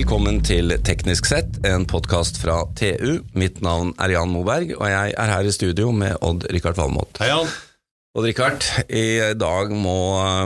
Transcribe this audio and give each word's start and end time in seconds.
Velkommen 0.00 0.38
til 0.40 0.72
Teknisk 0.80 1.26
sett, 1.28 1.58
en 1.68 1.82
podkast 1.84 2.38
fra 2.40 2.62
TU. 2.72 3.18
Mitt 3.36 3.58
navn 3.60 3.90
er 4.00 4.14
Jan 4.14 4.30
Moberg, 4.32 4.70
og 4.78 4.86
jeg 4.88 5.12
er 5.12 5.28
her 5.28 5.44
i 5.44 5.52
studio 5.52 5.90
med 5.92 6.14
Odd-Rikard 6.24 6.78
Valmot. 6.78 7.20
Hei, 7.20 7.28
Jan. 7.28 7.50
Odd-Rikard, 8.16 8.64
i 8.88 9.34
dag 9.36 9.74
må, 9.76 9.98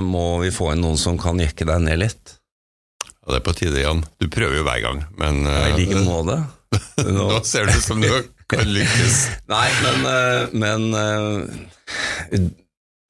må 0.02 0.24
vi 0.42 0.50
få 0.50 0.72
inn 0.72 0.82
noen 0.82 0.98
som 0.98 1.20
kan 1.22 1.38
jekke 1.38 1.68
deg 1.70 1.84
ned 1.86 2.00
litt. 2.02 2.34
Ja, 3.04 3.28
det 3.28 3.38
er 3.38 3.44
på 3.46 3.54
tide, 3.60 3.78
Jan. 3.84 4.02
Du 4.18 4.26
prøver 4.26 4.58
jo 4.58 4.66
hver 4.66 4.82
gang, 4.88 5.04
men 5.22 5.44
I 5.46 5.54
eh, 5.68 5.78
like 5.78 6.02
måte. 6.02 6.40
nå 7.20 7.30
ser 7.46 7.70
det 7.70 7.78
ut 7.78 7.86
som 7.86 8.02
du 8.02 8.10
kan 8.50 8.66
lykkes. 8.66 9.20
Nei, 9.54 9.68
men, 9.86 10.10
eh, 10.16 10.58
men 10.66 10.90
eh, 10.98 12.50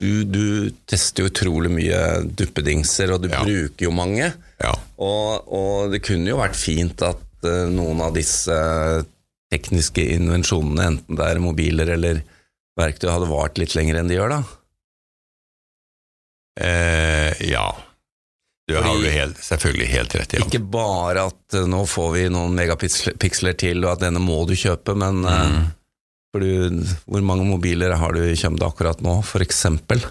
du, 0.04 0.24
du 0.28 0.44
tester 0.90 1.24
jo 1.24 1.30
utrolig 1.32 1.70
mye 1.72 2.00
duppedingser, 2.36 3.12
og 3.16 3.24
du 3.24 3.30
Ja. 3.32 3.40
bruker 3.46 3.88
jo 3.88 3.92
mange. 3.96 4.28
Ja. 4.62 4.74
Og, 5.00 5.48
og 5.48 5.92
det 5.94 6.02
kunne 6.06 6.30
jo 6.30 6.38
vært 6.42 6.56
fint 6.60 7.02
at 7.08 7.24
uh, 7.48 7.64
noen 7.72 8.00
av 8.04 8.12
disse 8.16 8.58
tekniske 9.54 10.04
invensjonene, 10.16 10.86
enten 10.92 11.18
det 11.18 11.26
er 11.30 11.40
mobiler 11.42 11.90
eller 11.96 12.20
verktøy, 12.80 13.08
hadde 13.12 13.28
vart 13.30 13.58
litt 13.60 13.74
lenger 13.78 14.00
enn 14.00 14.08
de 14.10 14.16
gjør, 14.20 14.32
da. 14.38 14.42
Eh, 16.60 17.42
ja. 17.50 17.68
Du 18.68 18.76
har 18.78 18.86
jo 18.96 19.10
helt, 19.12 19.38
selvfølgelig 19.44 19.86
helt 19.92 20.14
rett, 20.16 20.30
det. 20.32 20.42
Ikke 20.46 20.62
bare 20.72 21.26
at 21.28 21.56
eh, 21.58 21.66
nå 21.68 21.82
får 21.90 22.12
vi 22.14 22.22
noen 22.32 22.54
megapiksler 22.56 23.56
til, 23.60 23.82
og 23.84 23.92
at 23.98 24.04
denne 24.06 24.22
må 24.24 24.40
du 24.48 24.54
kjøpe, 24.56 24.94
men 24.98 25.24
eh, 25.28 25.48
Mm. 25.54 25.64
Du, 26.42 26.82
hvor 27.06 27.24
mange 27.26 27.46
mobiler 27.46 27.94
har 28.00 28.14
du 28.16 28.22
i 28.24 28.36
kjømda 28.38 28.70
akkurat 28.70 29.02
nå, 29.04 29.20
eksempel? 29.44 30.02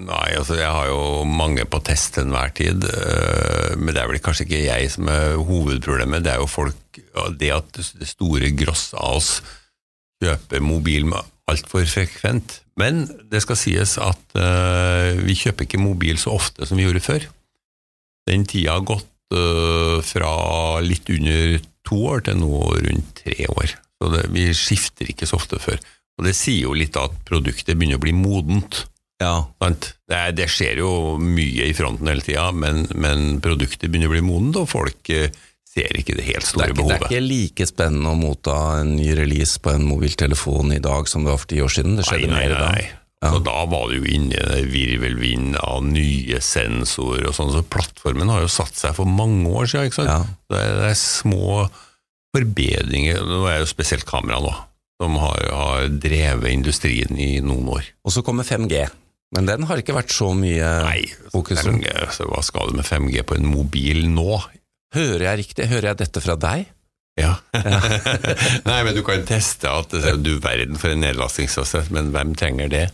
Nei, 0.00 0.36
altså 0.38 0.54
jeg 0.54 0.70
har 0.70 0.86
jo 0.88 1.24
mange 1.26 1.64
på 1.68 1.80
test 1.84 2.14
til 2.14 2.28
enhver 2.28 2.52
tid, 2.56 2.84
eh, 2.86 3.72
men 3.76 3.92
det 3.92 4.02
er 4.02 4.08
vel 4.08 4.22
kanskje 4.22 4.46
ikke 4.46 4.62
jeg 4.62 4.92
som 4.94 5.10
er 5.10 5.34
hovedproblemet. 5.48 6.22
Det 6.24 6.32
er 6.34 6.38
jo 6.40 6.50
folk 6.50 6.76
Det 7.40 7.50
at 7.54 7.78
det 7.98 8.08
store 8.08 8.50
gross 8.54 8.90
av 8.94 9.18
oss 9.18 9.30
kjøper 10.22 10.62
mobil 10.62 11.06
altfor 11.50 11.86
frekvent. 11.88 12.60
Men 12.78 13.04
det 13.30 13.42
skal 13.44 13.58
sies 13.58 13.96
at 14.00 14.38
eh, 14.38 15.20
vi 15.20 15.36
kjøper 15.38 15.66
ikke 15.66 15.82
mobil 15.82 16.20
så 16.20 16.36
ofte 16.38 16.66
som 16.68 16.78
vi 16.78 16.86
gjorde 16.86 17.04
før. 17.04 17.26
Den 18.30 18.46
tida 18.48 18.78
har 18.78 18.86
gått 18.86 19.10
eh, 19.34 19.98
fra 20.06 20.32
litt 20.84 21.10
under 21.10 21.58
to 21.86 22.02
år 22.14 22.26
til 22.28 22.40
nå 22.40 22.62
rundt 22.86 23.14
tre 23.24 23.48
år. 23.50 23.74
Så 24.00 24.12
det, 24.14 24.26
vi 24.32 24.48
skifter 24.56 25.10
ikke 25.12 25.28
så 25.28 25.36
ofte 25.36 25.60
før. 25.60 25.80
Og 26.20 26.26
det 26.26 26.36
sier 26.36 26.66
jo 26.66 26.76
litt 26.76 26.96
at 27.00 27.12
produktet 27.28 27.76
begynner 27.76 28.00
å 28.00 28.02
bli 28.02 28.14
modent. 28.16 28.84
Ja. 29.20 29.44
Det, 29.60 30.16
er, 30.16 30.32
det 30.36 30.48
skjer 30.52 30.80
jo 30.80 30.90
mye 31.20 31.68
i 31.68 31.76
fronten 31.76 32.08
hele 32.08 32.24
tida, 32.24 32.48
men, 32.56 32.86
men 32.96 33.40
produktet 33.44 33.90
begynner 33.90 34.08
å 34.08 34.14
bli 34.14 34.24
modent, 34.24 34.62
og 34.62 34.70
folk 34.72 35.12
eh, 35.12 35.28
ser 35.70 35.92
ikke 36.00 36.16
det 36.18 36.24
helt 36.26 36.46
store 36.48 36.70
det 36.70 36.76
ikke, 36.76 36.86
det 36.88 36.96
er 36.96 37.04
ikke 37.06 37.26
like 37.26 37.66
spennende 37.68 38.14
å 38.14 38.18
motta 38.18 38.56
en 38.80 38.94
ny 38.96 39.12
release 39.18 39.60
på 39.62 39.74
en 39.76 39.84
mobiltelefon 39.86 40.72
i 40.74 40.80
dag 40.82 41.08
som 41.10 41.26
det 41.26 41.34
var 41.34 41.42
for 41.42 41.52
ti 41.52 41.60
år 41.62 41.76
siden. 41.76 42.00
Det 42.00 42.08
skjedde 42.08 42.32
nei, 42.32 42.40
mer 42.40 42.56
nei, 42.56 42.56
da. 42.56 42.72
nei. 42.72 42.88
Og 43.28 43.42
da 43.44 43.58
var 43.68 43.90
det 43.90 43.98
jo 44.00 44.08
inne 44.16 44.32
i 44.32 44.62
en 44.62 44.70
virvelvind 44.72 45.58
av 45.60 45.84
nye 45.84 46.40
sensorer 46.40 47.28
og 47.28 47.36
sånn, 47.36 47.52
så 47.52 47.60
plattformen 47.68 48.32
har 48.32 48.46
jo 48.46 48.48
satt 48.48 48.80
seg 48.80 48.96
for 48.96 49.08
mange 49.08 49.44
år 49.52 49.68
siden. 49.68 49.90
Ikke 49.90 50.00
sant? 50.00 50.08
Ja. 50.08 50.22
Det, 50.48 50.62
er, 50.64 50.78
det 50.80 50.88
er 50.88 50.98
små 50.98 51.68
forbedringer, 52.36 53.22
nå 53.26 53.44
er 53.50 53.60
jo 53.62 53.68
spesielt 53.70 54.06
kamera 54.08 54.40
nå, 54.42 54.54
som 55.00 55.18
har, 55.22 55.44
har 55.50 55.86
drevet 55.90 56.52
industrien 56.52 57.18
i 57.18 57.38
noen 57.44 57.70
år. 57.76 57.92
Og 58.06 58.14
så 58.14 58.24
kommer 58.26 58.46
5G, 58.46 58.84
men 59.36 59.48
den 59.48 59.66
har 59.68 59.82
ikke 59.82 59.96
vært 59.96 60.14
så 60.14 60.32
mye 60.36 60.72
Nei, 60.86 61.04
fokus 61.32 61.64
om. 61.66 61.78
5G, 61.78 61.94
så 62.16 62.28
hva 62.30 62.42
skal 62.46 62.70
du 62.70 62.80
med 62.80 62.88
5G 62.88 63.24
på 63.26 63.38
en 63.38 63.50
mobil 63.50 64.06
nå? 64.10 64.40
Hører 64.94 65.26
jeg 65.28 65.42
riktig? 65.44 65.70
Hører 65.70 65.92
jeg 65.92 66.02
dette 66.02 66.22
fra 66.24 66.38
deg? 66.40 66.70
Ja. 67.20 67.34
Nei, 68.70 68.80
men 68.86 68.94
du 68.96 69.02
kan 69.06 69.26
teste 69.28 69.70
at 69.70 69.92
du 70.22 70.32
verden 70.42 70.78
for 70.80 70.94
en 70.94 71.02
nedlastingshastighet, 71.04 71.92
men 71.94 72.10
hvem 72.14 72.34
trenger 72.38 72.70
det? 72.72 72.86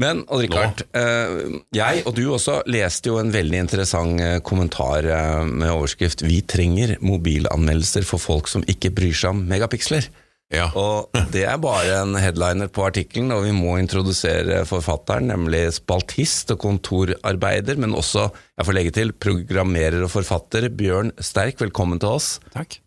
Men 0.00 0.24
Odd-Rikard, 0.28 0.84
eh, 0.96 1.56
jeg 1.76 2.04
og 2.06 2.14
du 2.16 2.26
også 2.28 2.60
leste 2.68 3.10
jo 3.10 3.18
en 3.20 3.32
veldig 3.34 3.62
interessant 3.64 4.20
eh, 4.22 4.38
kommentar 4.44 5.06
eh, 5.08 5.42
med 5.46 5.72
overskrift 5.72 6.24
'Vi 6.24 6.42
trenger 6.48 6.96
mobilanmeldelser 7.00 8.06
for 8.08 8.22
folk 8.22 8.48
som 8.52 8.64
ikke 8.68 8.92
bryr 8.96 9.16
seg 9.16 9.34
om 9.34 9.44
megapiksler'. 9.48 10.08
Ja. 10.54 10.68
Og 10.78 11.10
det 11.34 11.44
er 11.48 11.58
bare 11.58 12.02
en 12.02 12.14
headliner 12.20 12.70
på 12.70 12.84
artikkelen, 12.86 13.32
og 13.34 13.46
vi 13.48 13.54
må 13.56 13.78
introdusere 13.80 14.62
forfatteren, 14.68 15.30
nemlig 15.32 15.64
spaltist 15.80 16.52
og 16.54 16.60
kontorarbeider, 16.62 17.80
men 17.82 17.96
også, 17.98 18.28
jeg 18.56 18.68
får 18.68 18.78
legge 18.78 18.96
til, 19.00 19.14
programmerer 19.16 20.04
og 20.06 20.12
forfatter 20.12 20.68
Bjørn 20.70 21.14
Sterk. 21.18 21.58
Velkommen 21.64 22.02
til 22.02 22.14
oss. 22.18 22.36
Takk. 22.54 22.78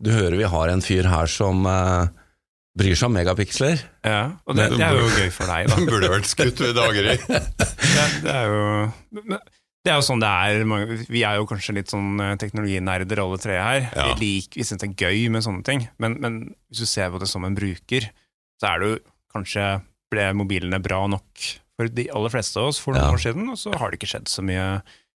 Du 0.00 0.10
hører 0.16 0.38
vi 0.40 0.48
har 0.48 0.72
en 0.72 0.80
fyr 0.80 1.04
her 1.12 1.28
som 1.28 1.66
bryr 2.80 2.96
seg 2.98 3.06
om 3.10 3.14
megapiksler. 3.18 3.80
Ja, 4.08 4.20
og 4.48 4.56
det, 4.58 4.70
det 4.74 4.84
er 4.86 4.96
jo 4.98 5.06
gøy 5.12 5.30
for 5.36 5.50
deg, 5.52 5.68
da. 5.70 5.76
Den 5.78 5.88
burde 5.90 6.10
vært 6.12 6.28
skutt 6.30 6.60
ved 6.64 6.74
daggry. 6.78 7.16
Det, 7.90 8.04
det 8.24 8.32
er 8.34 8.46
jo 8.48 9.38
det 9.80 9.88
er 9.90 9.96
jo 9.96 10.04
sånn 10.04 10.20
det 10.20 10.28
er. 10.28 10.62
Vi 11.08 11.22
er 11.24 11.38
jo 11.40 11.46
kanskje 11.48 11.72
litt 11.78 11.88
sånn 11.92 12.20
eh, 12.20 12.34
teknologinerder 12.40 13.22
alle 13.22 13.38
tre 13.40 13.54
her. 13.56 13.86
Ja. 13.96 14.10
Vi, 14.10 14.18
liker, 14.20 14.60
vi 14.60 14.66
syns 14.68 14.82
det 14.82 14.90
er 14.90 15.06
gøy 15.08 15.22
med 15.32 15.44
sånne 15.46 15.64
ting, 15.66 15.86
men, 16.02 16.18
men 16.20 16.36
hvis 16.68 16.82
du 16.84 16.88
ser 16.90 17.08
på 17.14 17.20
det 17.22 17.28
som 17.32 17.46
en 17.48 17.56
bruker, 17.56 18.10
så 18.60 18.68
er 18.74 18.82
det 18.82 18.90
jo 18.90 18.98
kanskje 19.32 19.64
ble 20.12 20.26
mobilene 20.36 20.82
bra 20.84 21.00
nok 21.08 21.46
for 21.80 21.88
de 21.96 22.04
aller 22.12 22.32
fleste 22.34 22.60
av 22.60 22.68
oss 22.74 22.80
for 22.82 22.92
noen 22.92 23.06
Ja. 23.08 23.14
år 23.16 23.22
siden, 23.24 23.48
og 23.48 23.56
så 23.62 23.72
har 23.80 23.88
det 23.94 24.00
ikke 24.02 24.10
skjedd 24.12 24.28
så 24.28 24.44
mye 24.44 24.66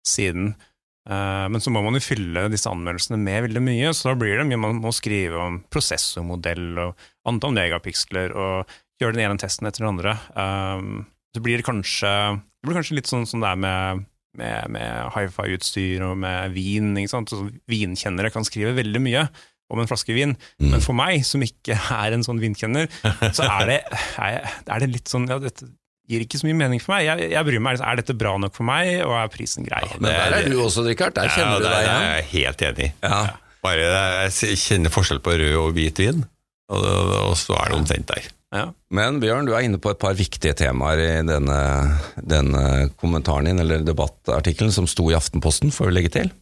siden. 0.05 0.51
Eh, 1.09 1.47
men 1.49 1.61
så 1.63 1.71
må 1.73 1.81
man 1.81 1.97
jo 1.97 2.03
fylle 2.03 2.43
disse 2.53 2.69
anmeldelsene 2.69 3.17
med 3.17 3.47
veldig 3.47 3.63
mye, 3.65 3.89
så 3.97 4.11
da 4.11 4.15
blir 4.21 4.37
det 4.37 4.45
mye 4.51 4.59
man 4.61 4.81
må 4.83 4.91
skrive 4.93 5.39
om 5.41 5.59
prosessormodell 5.73 6.77
og 6.83 7.07
antall 7.29 7.55
megapiksler 7.57 8.35
og 8.37 8.69
gjøre 9.01 9.17
den 9.17 9.25
ene 9.25 9.41
testen 9.41 9.65
etter 9.69 9.81
den 9.85 9.95
andre. 9.95 10.13
Um, 10.37 11.05
så 11.33 11.41
blir 11.41 11.57
det 11.61 11.65
kanskje, 11.65 12.11
det 12.37 12.67
blir 12.69 12.77
kanskje 12.77 12.97
litt 12.99 13.09
sånn 13.09 13.25
som 13.29 13.41
det 13.41 13.49
er 13.49 13.61
med, 13.63 14.03
med, 14.37 14.69
med 14.75 15.09
hifi-utstyr 15.15 16.03
og 16.05 16.19
med 16.21 16.53
vin. 16.53 16.91
ikke 17.01 17.13
sant? 17.15 17.31
Så 17.33 17.47
vinkjennere 17.71 18.29
kan 18.33 18.45
skrive 18.45 18.75
veldig 18.77 19.01
mye 19.01 19.25
om 19.71 19.79
en 19.79 19.87
flaske 19.87 20.11
vin, 20.13 20.33
Mm. 20.59 20.73
men 20.73 20.81
for 20.83 20.93
meg, 20.93 21.21
som 21.25 21.41
ikke 21.41 21.77
er 21.95 22.11
en 22.11 22.25
sånn 22.27 22.41
vinkjenner, 22.43 22.89
så 23.31 23.45
er 23.47 23.69
det, 23.69 23.77
er 24.19 24.83
det 24.83 24.89
litt 24.91 25.07
sånn 25.07 25.29
ja, 25.31 25.37
dette 25.39 25.69
gir 26.11 26.25
ikke 26.25 26.41
så 26.41 26.49
mye 26.49 26.57
mening 26.59 26.81
for 26.83 26.95
meg. 26.95 27.05
Jeg, 27.07 27.31
jeg 27.33 27.47
bryr 27.47 27.63
meg, 27.63 27.79
Er 27.81 28.01
dette 28.01 28.15
bra 28.17 28.35
nok 28.41 28.57
for 28.57 28.67
meg, 28.67 28.91
og 29.05 29.15
er 29.19 29.31
prisen 29.33 29.67
grei? 29.67 29.83
Men 29.97 30.11
der 30.11 30.37
er 30.41 30.51
du 30.51 30.59
også, 30.63 30.83
Richard. 30.87 31.15
Der 31.17 31.31
kjenner 31.31 31.57
ja, 31.57 31.63
du 31.63 31.69
deg 31.69 31.87
igjen. 31.87 32.03
jeg 32.03 32.19
er 32.19 32.29
helt 32.35 32.67
enig. 32.69 32.91
Ja. 33.05 33.21
Bare 33.61 33.87
jeg 33.87 34.59
kjenner 34.61 34.93
forskjell 34.93 35.21
på 35.23 35.35
rød 35.37 35.57
og 35.61 35.73
hvit 35.77 35.99
vin, 36.01 36.23
og, 36.73 36.85
og 37.31 37.35
så 37.37 37.57
er 37.61 37.71
det 37.71 37.77
omtrent 37.77 38.09
der. 38.09 38.29
Ja. 38.51 38.65
Men 38.91 39.21
Bjørn, 39.23 39.47
du 39.47 39.53
er 39.55 39.63
inne 39.63 39.79
på 39.79 39.93
et 39.93 39.99
par 40.01 40.15
viktige 40.17 40.55
temaer 40.59 40.99
i 40.99 41.11
denne, 41.23 41.59
denne 42.19 42.63
kommentaren 42.99 43.47
din, 43.47 43.61
eller 43.63 43.85
debattartikkelen 43.87 44.73
som 44.75 44.89
sto 44.91 45.07
i 45.11 45.15
Aftenposten, 45.15 45.71
får 45.71 45.87
vi 45.87 45.95
legge 45.95 46.11
til. 46.17 46.33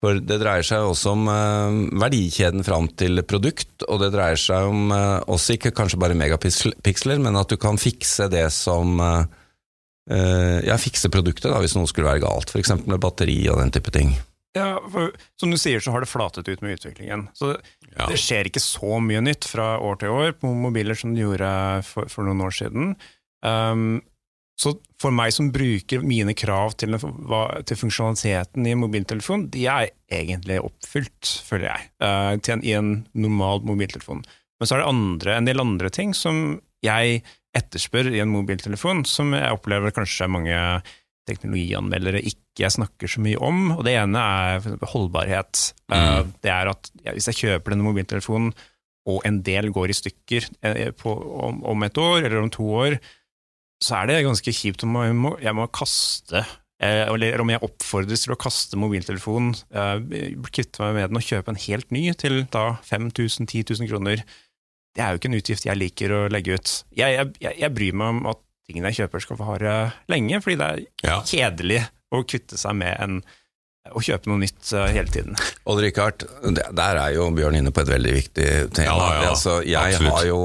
For 0.00 0.16
det 0.24 0.38
dreier 0.40 0.64
seg 0.64 0.86
også 0.88 1.12
om 1.12 1.26
eh, 1.28 1.74
verdikjeden 2.00 2.64
fram 2.64 2.86
til 2.96 3.20
produkt, 3.28 3.84
og 3.84 4.00
det 4.00 4.12
dreier 4.14 4.38
seg 4.40 4.70
om 4.70 4.88
eh, 4.96 5.18
også 5.28 5.58
ikke 5.58 5.74
kanskje 5.76 6.00
bare 6.00 6.16
megapiksler, 6.16 7.20
men 7.20 7.36
at 7.36 7.52
du 7.52 7.58
kan 7.60 7.76
fikse 7.80 8.30
det 8.32 8.46
som 8.56 8.96
eh, 9.04 9.26
Ja, 10.66 10.74
fikse 10.80 11.06
produktet 11.12 11.52
da, 11.52 11.60
hvis 11.62 11.76
noe 11.76 11.86
skulle 11.86 12.08
være 12.08 12.24
galt, 12.24 12.50
f.eks. 12.50 12.72
med 12.88 12.98
batteri 12.98 13.36
og 13.52 13.60
den 13.60 13.70
type 13.76 13.92
ting. 13.94 14.16
Ja, 14.56 14.80
for 14.90 15.12
som 15.38 15.52
du 15.52 15.58
sier, 15.60 15.78
så 15.84 15.92
har 15.94 16.02
det 16.02 16.08
flatet 16.10 16.48
ut 16.48 16.64
med 16.64 16.78
utviklingen. 16.80 17.28
Så 17.38 17.52
Ja. 17.92 18.06
det 18.10 18.16
skjer 18.18 18.48
ikke 18.48 18.62
så 18.62 18.98
mye 19.02 19.20
nytt 19.22 19.46
fra 19.46 19.76
år 19.78 20.00
til 20.00 20.10
år 20.14 20.32
på 20.40 20.50
mobiler 20.54 20.98
som 20.98 21.12
det 21.14 21.22
gjorde 21.22 21.50
for, 21.86 22.08
for 22.10 22.26
noen 22.26 22.42
år 22.48 22.56
siden. 22.56 22.96
Um, 23.46 24.00
så 24.60 24.74
for 25.00 25.14
meg 25.16 25.32
som 25.32 25.48
bruker 25.54 26.02
mine 26.04 26.34
krav 26.36 26.74
til, 26.80 26.92
til 26.98 27.78
funksjonaliteten 27.80 28.66
i 28.68 28.76
mobiltelefon, 28.76 29.46
de 29.54 29.64
er 29.72 29.88
egentlig 30.12 30.58
oppfylt, 30.60 31.30
føler 31.46 31.70
jeg, 31.70 31.86
til 32.44 32.58
en, 32.58 32.64
i 32.66 32.74
en 32.76 32.90
normal 33.16 33.64
mobiltelefon. 33.64 34.20
Men 34.60 34.68
så 34.68 34.76
er 34.76 34.82
det 34.82 34.90
andre, 34.90 35.36
en 35.38 35.48
del 35.48 35.62
andre 35.64 35.88
ting 35.94 36.12
som 36.16 36.58
jeg 36.84 37.22
etterspør 37.56 38.10
i 38.12 38.20
en 38.20 38.32
mobiltelefon, 38.34 39.06
som 39.08 39.32
jeg 39.34 39.56
opplever 39.56 39.94
kanskje 39.96 40.28
mange 40.30 40.58
teknologianmeldere 41.30 42.22
ikke 42.26 42.70
snakker 42.72 43.10
så 43.10 43.22
mye 43.24 43.38
om. 43.42 43.70
Og 43.76 43.84
det 43.86 43.94
ene 44.00 44.20
er 44.20 44.68
holdbarhet. 44.92 45.70
Eh, 45.92 46.20
Det 46.42 46.52
er 46.52 46.70
at 46.72 46.90
ja, 47.04 47.14
hvis 47.16 47.30
jeg 47.30 47.40
kjøper 47.40 47.74
denne 47.74 47.86
mobiltelefonen, 47.86 48.52
og 49.08 49.24
en 49.26 49.40
del 49.42 49.70
går 49.72 49.90
i 49.90 49.96
stykker 49.96 50.46
eh, 50.68 50.90
på, 50.92 51.14
om, 51.48 51.62
om 51.64 51.86
et 51.86 51.98
år 51.98 52.20
eller 52.20 52.42
om 52.42 52.50
to 52.52 52.66
år, 52.84 52.98
så 53.80 54.00
er 54.00 54.10
det 54.10 54.18
ganske 54.26 54.52
kjipt 54.54 54.84
om 54.84 54.98
jeg 55.00 55.16
må, 55.16 55.34
jeg 55.40 55.56
må 55.56 55.66
kaste 55.72 56.42
eh, 56.42 57.06
eller 57.06 57.40
om 57.40 57.52
jeg 57.52 57.62
oppfordres 57.64 58.26
til 58.26 58.34
å 58.34 58.38
kaste 58.40 58.78
mobiltelefonen, 58.80 59.54
eh, 59.72 60.36
kvitte 60.50 60.84
meg 60.84 60.98
med 60.98 61.10
den 61.10 61.20
og 61.20 61.26
kjøpe 61.26 61.54
en 61.54 61.62
helt 61.64 61.90
ny 61.94 62.04
til 62.20 62.42
da 62.52 62.66
5000 62.90 63.48
10 63.48 63.64
000 63.80 63.90
kroner. 63.90 64.24
Det 64.96 65.04
er 65.04 65.12
jo 65.14 65.20
ikke 65.20 65.30
en 65.30 65.38
utgift 65.38 65.66
jeg 65.68 65.78
liker 65.78 66.12
å 66.12 66.22
legge 66.32 66.58
ut. 66.58 66.76
Jeg, 66.98 67.28
jeg, 67.40 67.56
jeg, 67.62 67.74
bryr 67.76 67.96
meg 67.96 68.16
om 68.16 68.24
at 68.32 68.40
tingene 68.68 68.90
jeg 68.90 69.04
kjøper 69.04 69.24
skal 69.24 69.38
få 69.38 69.48
vare 69.54 69.76
lenge, 70.10 70.42
fordi 70.44 70.58
det 70.60 70.70
er 70.70 70.82
Ja. 71.06 71.20
kjedelig 71.26 71.84
å 72.10 72.24
kvitte 72.26 72.58
seg 72.58 72.74
med 72.80 72.96
en 72.98 73.20
å 73.96 74.02
kjøpe 74.04 74.28
noe 74.28 74.42
nytt 74.42 74.70
uh, 74.76 74.84
hele 74.92 75.08
tiden. 75.10 75.38
Odd 75.64 75.80
Rikard, 75.80 76.26
der 76.76 76.98
er 77.00 77.14
jo 77.14 77.30
Bjørn 77.34 77.56
inne 77.58 77.72
på 77.72 77.80
et 77.80 77.88
veldig 77.94 78.12
viktig 78.12 78.48
tema. 78.76 78.92
Ja, 78.92 79.06
ja, 79.24 79.30
altså, 79.30 79.54
jeg 79.64 79.96
absolutt. 79.96 80.12
har 80.18 80.26
jo 80.28 80.40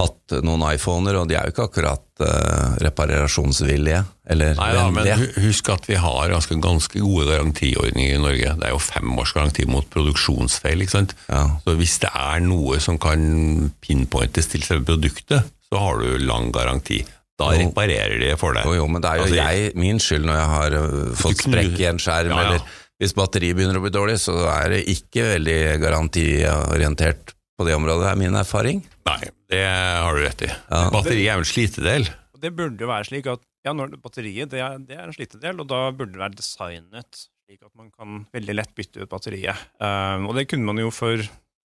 hatt 0.00 0.34
noen 0.42 0.62
iPhoner, 0.72 1.20
og 1.20 1.28
de 1.30 1.36
er 1.38 1.46
jo 1.46 1.54
ikke 1.54 1.66
akkurat 1.68 2.22
uh, 2.24 2.74
reparasjonsvillige, 2.82 4.00
eller 4.34 4.56
Nei 4.58 4.70
da, 4.74 4.86
men 4.90 5.26
husk 5.44 5.68
at 5.70 5.86
vi 5.86 5.98
har 6.02 6.32
ganske, 6.32 6.56
ganske 6.62 7.02
gode 7.04 7.28
garantiordninger 7.30 8.16
i 8.16 8.22
Norge. 8.22 8.56
Det 8.58 8.66
er 8.66 8.74
jo 8.74 8.80
fem 8.82 9.12
års 9.22 9.34
garanti 9.36 9.68
mot 9.70 9.86
produksjonsfeil. 9.94 10.82
ikke 10.82 10.96
sant? 10.96 11.14
Ja. 11.28 11.44
Så 11.62 11.76
hvis 11.78 11.98
det 12.02 12.10
er 12.10 12.42
noe 12.42 12.80
som 12.82 12.98
kan 13.02 13.70
pinpointes 13.84 14.50
til 14.50 14.66
selve 14.66 14.88
produktet, 14.94 15.52
så 15.70 15.82
har 15.84 16.02
du 16.02 16.24
lang 16.26 16.50
garanti. 16.54 17.04
Da 17.38 17.52
reparerer 17.54 18.18
de 18.22 18.34
for 18.38 18.54
deg. 18.54 18.66
Jo, 18.66 18.80
jo, 18.82 18.88
men 18.90 19.02
det 19.02 19.10
er 19.10 19.18
jo 19.18 19.28
Altså, 19.28 19.38
jeg, 19.40 19.70
min 19.78 20.02
skyld 20.02 20.26
når 20.26 20.40
jeg 20.40 20.50
har 20.56 20.76
uh, 20.78 21.14
fått 21.18 21.46
sprekk 21.46 21.78
i 21.82 21.88
en 21.90 22.02
skjerm, 22.02 22.34
Ja, 22.34 22.40
ja. 22.40 22.48
eller 22.48 22.82
hvis 23.02 23.14
batteriet 23.14 23.58
begynner 23.58 23.78
å 23.78 23.82
bli 23.82 23.90
dårlig, 23.94 24.20
så 24.22 24.36
er 24.52 24.74
det 24.74 24.84
ikke 24.90 25.24
veldig 25.32 25.58
garantiorientert 25.82 27.34
på 27.58 27.66
det 27.68 27.74
området, 27.76 28.08
er 28.10 28.18
min 28.18 28.34
erfaring. 28.38 28.82
Nei, 29.06 29.20
det 29.52 29.62
har 29.68 30.16
du 30.16 30.24
rett 30.24 30.42
i. 30.46 30.50
Ja. 30.50 30.88
Batteri 30.94 31.26
er 31.28 31.38
jo 31.38 31.44
en 31.44 31.50
slitedel. 31.52 32.08
Det 32.44 32.50
burde 32.56 32.82
jo 32.82 32.90
være 32.90 33.06
slik 33.08 33.28
at 33.30 33.44
ja, 33.64 33.72
når 33.72 33.94
batteriet 34.02 34.50
det 34.52 34.60
er, 34.60 34.74
det 34.84 34.98
er 34.98 35.06
en 35.06 35.14
slitedel, 35.16 35.62
og 35.62 35.70
da 35.70 35.86
burde 35.96 36.12
det 36.16 36.20
være 36.20 36.36
designet 36.42 37.22
slik 37.44 37.60
at 37.64 37.72
man 37.76 37.90
kan 37.92 38.22
veldig 38.32 38.54
lett 38.56 38.74
bytte 38.76 39.04
ut 39.04 39.10
batteriet. 39.12 39.64
Um, 39.78 40.28
og 40.30 40.36
det 40.38 40.46
kunne 40.50 40.64
man 40.68 40.80
jo 40.80 40.90
for 40.94 41.20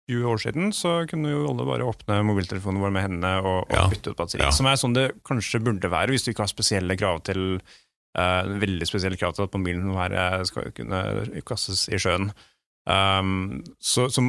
20 0.10 0.30
år 0.32 0.40
siden, 0.42 0.70
så 0.74 1.02
kunne 1.10 1.32
jo 1.34 1.44
alle 1.52 1.66
bare 1.68 1.86
åpne 1.86 2.22
mobiltelefonen 2.26 2.82
vår 2.82 2.94
med 2.96 3.06
hendene 3.06 3.34
og, 3.44 3.60
og 3.68 3.76
Ja. 3.76 3.88
bytte 3.92 4.14
ut 4.14 4.20
batteriet. 4.20 4.48
Ja. 4.48 4.54
Som 4.56 4.70
er 4.70 4.80
sånn 4.80 4.96
det 4.98 5.08
kanskje 5.28 5.62
burde 5.64 5.92
være 5.92 6.14
hvis 6.16 6.26
du 6.26 6.32
ikke 6.32 6.46
har 6.46 6.52
spesielle 6.54 6.98
krav 7.00 7.22
til 7.28 7.44
uh, 7.60 8.44
veldig 8.64 8.88
spesielle 8.90 9.20
krav 9.20 9.36
til 9.38 9.46
at 9.46 9.58
mobilen 9.58 9.92
her 9.98 10.46
skal 10.50 10.72
kunne 10.78 11.02
kastes 11.46 11.88
i 11.94 12.00
sjøen. 12.02 12.32
Um, 12.88 13.62
så, 13.84 14.08
så 14.10 14.24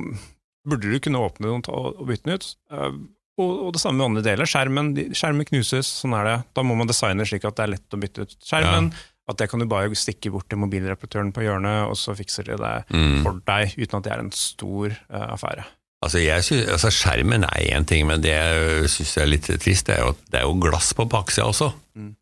burde 0.66 0.90
du 0.90 0.98
kunne 1.04 1.22
åpne 1.22 1.52
den 1.52 1.62
og, 1.70 2.00
bytte 2.08 2.26
den 2.26 2.38
ut. 2.38 2.48
Uh, 2.72 2.98
og, 3.38 3.52
og 3.68 3.70
det 3.76 3.82
samme 3.82 4.00
med 4.00 4.08
andre 4.08 4.24
deler. 4.26 4.48
Skjermen, 4.50 4.90
skjermen 5.14 5.46
knuses, 5.46 5.90
sånn 6.00 6.16
er 6.18 6.26
det. 6.26 6.36
Da 6.58 6.64
må 6.66 6.74
man 6.78 6.90
designe 6.90 7.26
slik 7.28 7.46
at 7.46 7.58
det 7.58 7.66
er 7.66 7.74
lett 7.76 7.94
å 7.94 8.00
bytte 8.02 8.26
ut 8.26 8.36
skjermen. 8.42 8.90
At 9.28 9.38
det 9.38 9.50
kan 9.52 9.60
du 9.60 9.66
bare 9.68 9.92
stikke 9.98 10.32
bort 10.32 10.48
til 10.48 10.58
mobilreparatøren 10.62 11.34
på 11.36 11.44
hjørnet, 11.44 11.90
og 11.90 11.98
så 12.00 12.14
fikser 12.16 12.48
de 12.48 12.56
det 12.58 12.76
Mm. 12.88 13.20
for 13.22 13.42
deg, 13.44 13.74
uten 13.76 13.98
at 13.98 14.06
det 14.06 14.12
er 14.14 14.22
en 14.24 14.32
stor 14.32 14.88
uh, 14.88 15.26
affære. 15.34 15.66
Altså, 16.02 16.20
jeg 16.22 16.44
synes, 16.46 16.68
altså 16.70 16.90
Skjermen 16.94 17.44
er 17.44 17.74
én 17.74 17.84
ting, 17.86 18.06
men 18.06 18.22
det 18.22 18.30
jeg 18.30 18.90
syns 18.92 19.16
er 19.18 19.26
litt 19.26 19.48
trist, 19.60 19.86
det 19.86 19.96
er 19.98 20.04
jo 20.06 20.12
at 20.14 20.20
det 20.30 20.40
er 20.40 20.46
jo 20.46 20.58
glass 20.62 20.92
på 20.94 21.06
baksida 21.10 21.48
også. 21.50 21.72
Mm. 21.98 22.12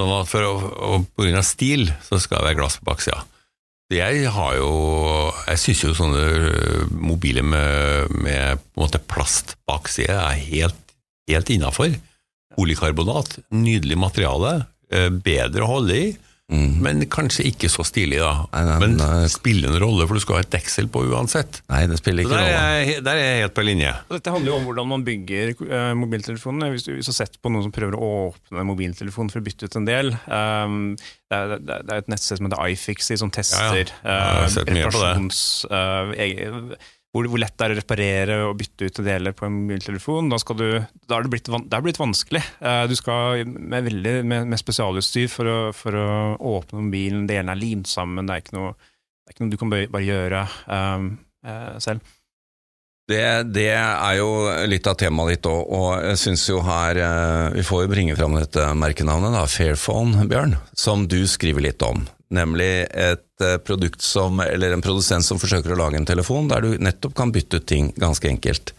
Sånn 0.00 0.14
at 0.16 0.30
for 0.30 0.46
å, 0.48 0.52
og 0.88 1.06
på 1.14 1.26
grunn 1.26 1.38
av 1.38 1.46
stil 1.46 1.86
så 2.02 2.18
skal 2.20 2.40
det 2.42 2.50
være 2.50 2.58
glass 2.62 2.78
på 2.80 2.88
baksida. 2.90 3.22
Jeg 3.92 4.30
har 4.32 4.56
jo 4.56 4.70
Jeg 5.48 5.60
syns 5.60 5.82
jo 5.84 5.92
sånne 5.96 6.22
mobiler 6.96 7.44
med, 7.44 8.12
med 8.14 8.62
på 8.62 8.80
en 8.80 8.86
måte 8.86 9.02
plast 9.10 9.56
bakside 9.68 10.16
er 10.16 10.42
helt, 10.48 10.94
helt 11.30 11.52
innafor. 11.52 11.94
Polykarbonat, 12.56 13.38
nydelig 13.52 13.96
materiale, 14.00 14.52
bedre 15.24 15.64
å 15.64 15.70
holde 15.70 15.96
i, 15.96 16.08
Mm. 16.52 16.72
men 16.84 17.02
kanskje 17.12 17.46
ikke 17.48 17.70
så 17.72 17.84
stilig, 17.88 18.18
da. 18.20 18.32
Nei, 18.52 18.62
nei, 18.68 18.76
Men 18.82 18.96
nei. 19.00 19.28
spiller 19.32 19.72
en 19.72 19.80
rolle, 19.80 20.04
for 20.06 20.18
du 20.18 20.22
skal 20.24 20.36
ha 20.38 20.44
et 20.44 20.50
deksel 20.52 20.90
på 20.92 21.04
uansett. 21.08 21.62
Nei, 21.72 21.82
det 21.88 21.96
spiller 22.02 22.26
ikke 22.26 22.36
rolle. 22.36 22.60
er, 22.60 23.00
der 23.06 23.16
er 23.20 23.24
jeg 23.30 23.42
helt 23.46 23.56
på 23.56 23.64
linje. 23.66 23.94
Og 24.10 24.16
dette 24.18 24.34
handler 24.34 24.52
jo 24.52 24.58
om 24.60 24.66
hvordan 24.68 24.90
man 24.92 25.04
bygger 25.06 25.54
uh, 25.64 25.92
mobiltelefonene. 25.98 26.70
Hvis 26.74 26.84
du, 26.88 26.92
har 26.98 27.16
sett 27.16 27.40
på 27.42 27.52
noen 27.52 27.64
som 27.66 27.74
prøver 27.74 27.96
å 27.96 28.12
åpne 28.28 28.66
mobiltelefonen 28.68 29.32
for 29.32 29.40
å 29.40 29.46
bytte 29.48 29.66
ut 29.70 29.78
en 29.80 29.88
del 29.88 30.12
um, 30.28 30.80
det, 31.32 31.38
er, 31.38 31.54
det, 31.58 31.78
er- 31.80 32.02
et 32.02 32.10
nettsted 32.12 32.38
som 32.40 32.48
heter 32.50 32.66
iFixy, 32.74 33.16
som 33.20 33.30
tester 33.32 33.88
Ja, 34.04 34.44
ja. 34.44 34.64
Reparasjons... 34.68 35.40
eh, 35.72 36.76
hvor, 37.12 37.28
hvor 37.28 37.40
lett 37.42 37.56
det 37.60 37.66
er 37.66 37.74
å 37.74 37.76
reparere 37.76 38.36
og 38.46 38.54
bytte 38.60 38.88
ut 38.88 39.02
deler 39.04 39.34
på 39.36 39.44
en 39.46 39.58
mobiltelefon. 39.58 40.30
Da, 40.32 40.38
du, 40.56 40.68
da 41.08 41.18
er 41.18 41.26
det 41.26 41.32
blitt, 41.34 41.50
det 41.50 41.76
er 41.76 41.84
blitt 41.84 42.00
vanskelig. 42.00 42.40
Eh, 42.64 42.84
du 42.88 42.96
skal 42.96 43.44
med, 43.44 43.84
veldig, 43.90 44.14
med, 44.24 44.48
med 44.48 44.60
spesialutstyr 44.60 45.28
for 45.32 45.50
å, 45.50 45.58
for 45.76 45.98
å 45.98 46.08
åpne 46.54 46.86
mobilen. 46.86 47.28
Delene 47.28 47.52
er 47.52 47.60
limt 47.60 47.90
sammen. 47.90 48.24
Det 48.24 48.38
er 48.38 48.44
ikke 48.46 48.56
noe, 48.56 48.72
er 49.28 49.36
ikke 49.36 49.44
noe 49.44 49.52
du 49.52 49.60
kan 49.60 49.74
bare, 49.76 50.02
gjøre 50.08 50.42
eh, 50.48 51.78
selv. 51.84 52.16
Det, 53.12 53.22
det 53.50 53.68
er 53.74 54.16
jo 54.16 54.30
litt 54.70 54.86
av 54.88 54.94
temaet 54.96 55.34
ditt 55.34 55.46
òg, 55.50 55.62
og 55.74 55.88
jeg 56.06 56.20
syns 56.20 56.44
jo 56.46 56.60
her 56.64 57.00
eh, 57.02 57.56
Vi 57.58 57.64
får 57.66 57.82
jo 57.82 57.90
bringe 57.90 58.14
fram 58.16 58.38
dette 58.38 58.68
merkenavnet, 58.78 59.34
da, 59.34 59.44
Fairphone, 59.50 60.24
Bjørn, 60.30 60.54
som 60.72 61.04
du 61.10 61.20
skriver 61.28 61.66
litt 61.66 61.82
om. 61.84 62.06
Nemlig 62.32 62.70
et 62.88 63.44
eh, 63.44 63.58
produkt 63.60 64.00
som, 64.04 64.40
eller 64.40 64.72
en 64.72 64.84
produsent 64.84 65.24
som 65.26 65.40
forsøker 65.40 65.74
å 65.74 65.78
lage 65.78 65.98
en 66.00 66.08
telefon 66.08 66.48
der 66.48 66.64
du 66.64 66.76
nettopp 66.80 67.14
kan 67.18 67.32
bytte 67.34 67.60
ut 67.60 67.66
ting 67.68 67.90
ganske 68.00 68.28
enkelt. 68.30 68.72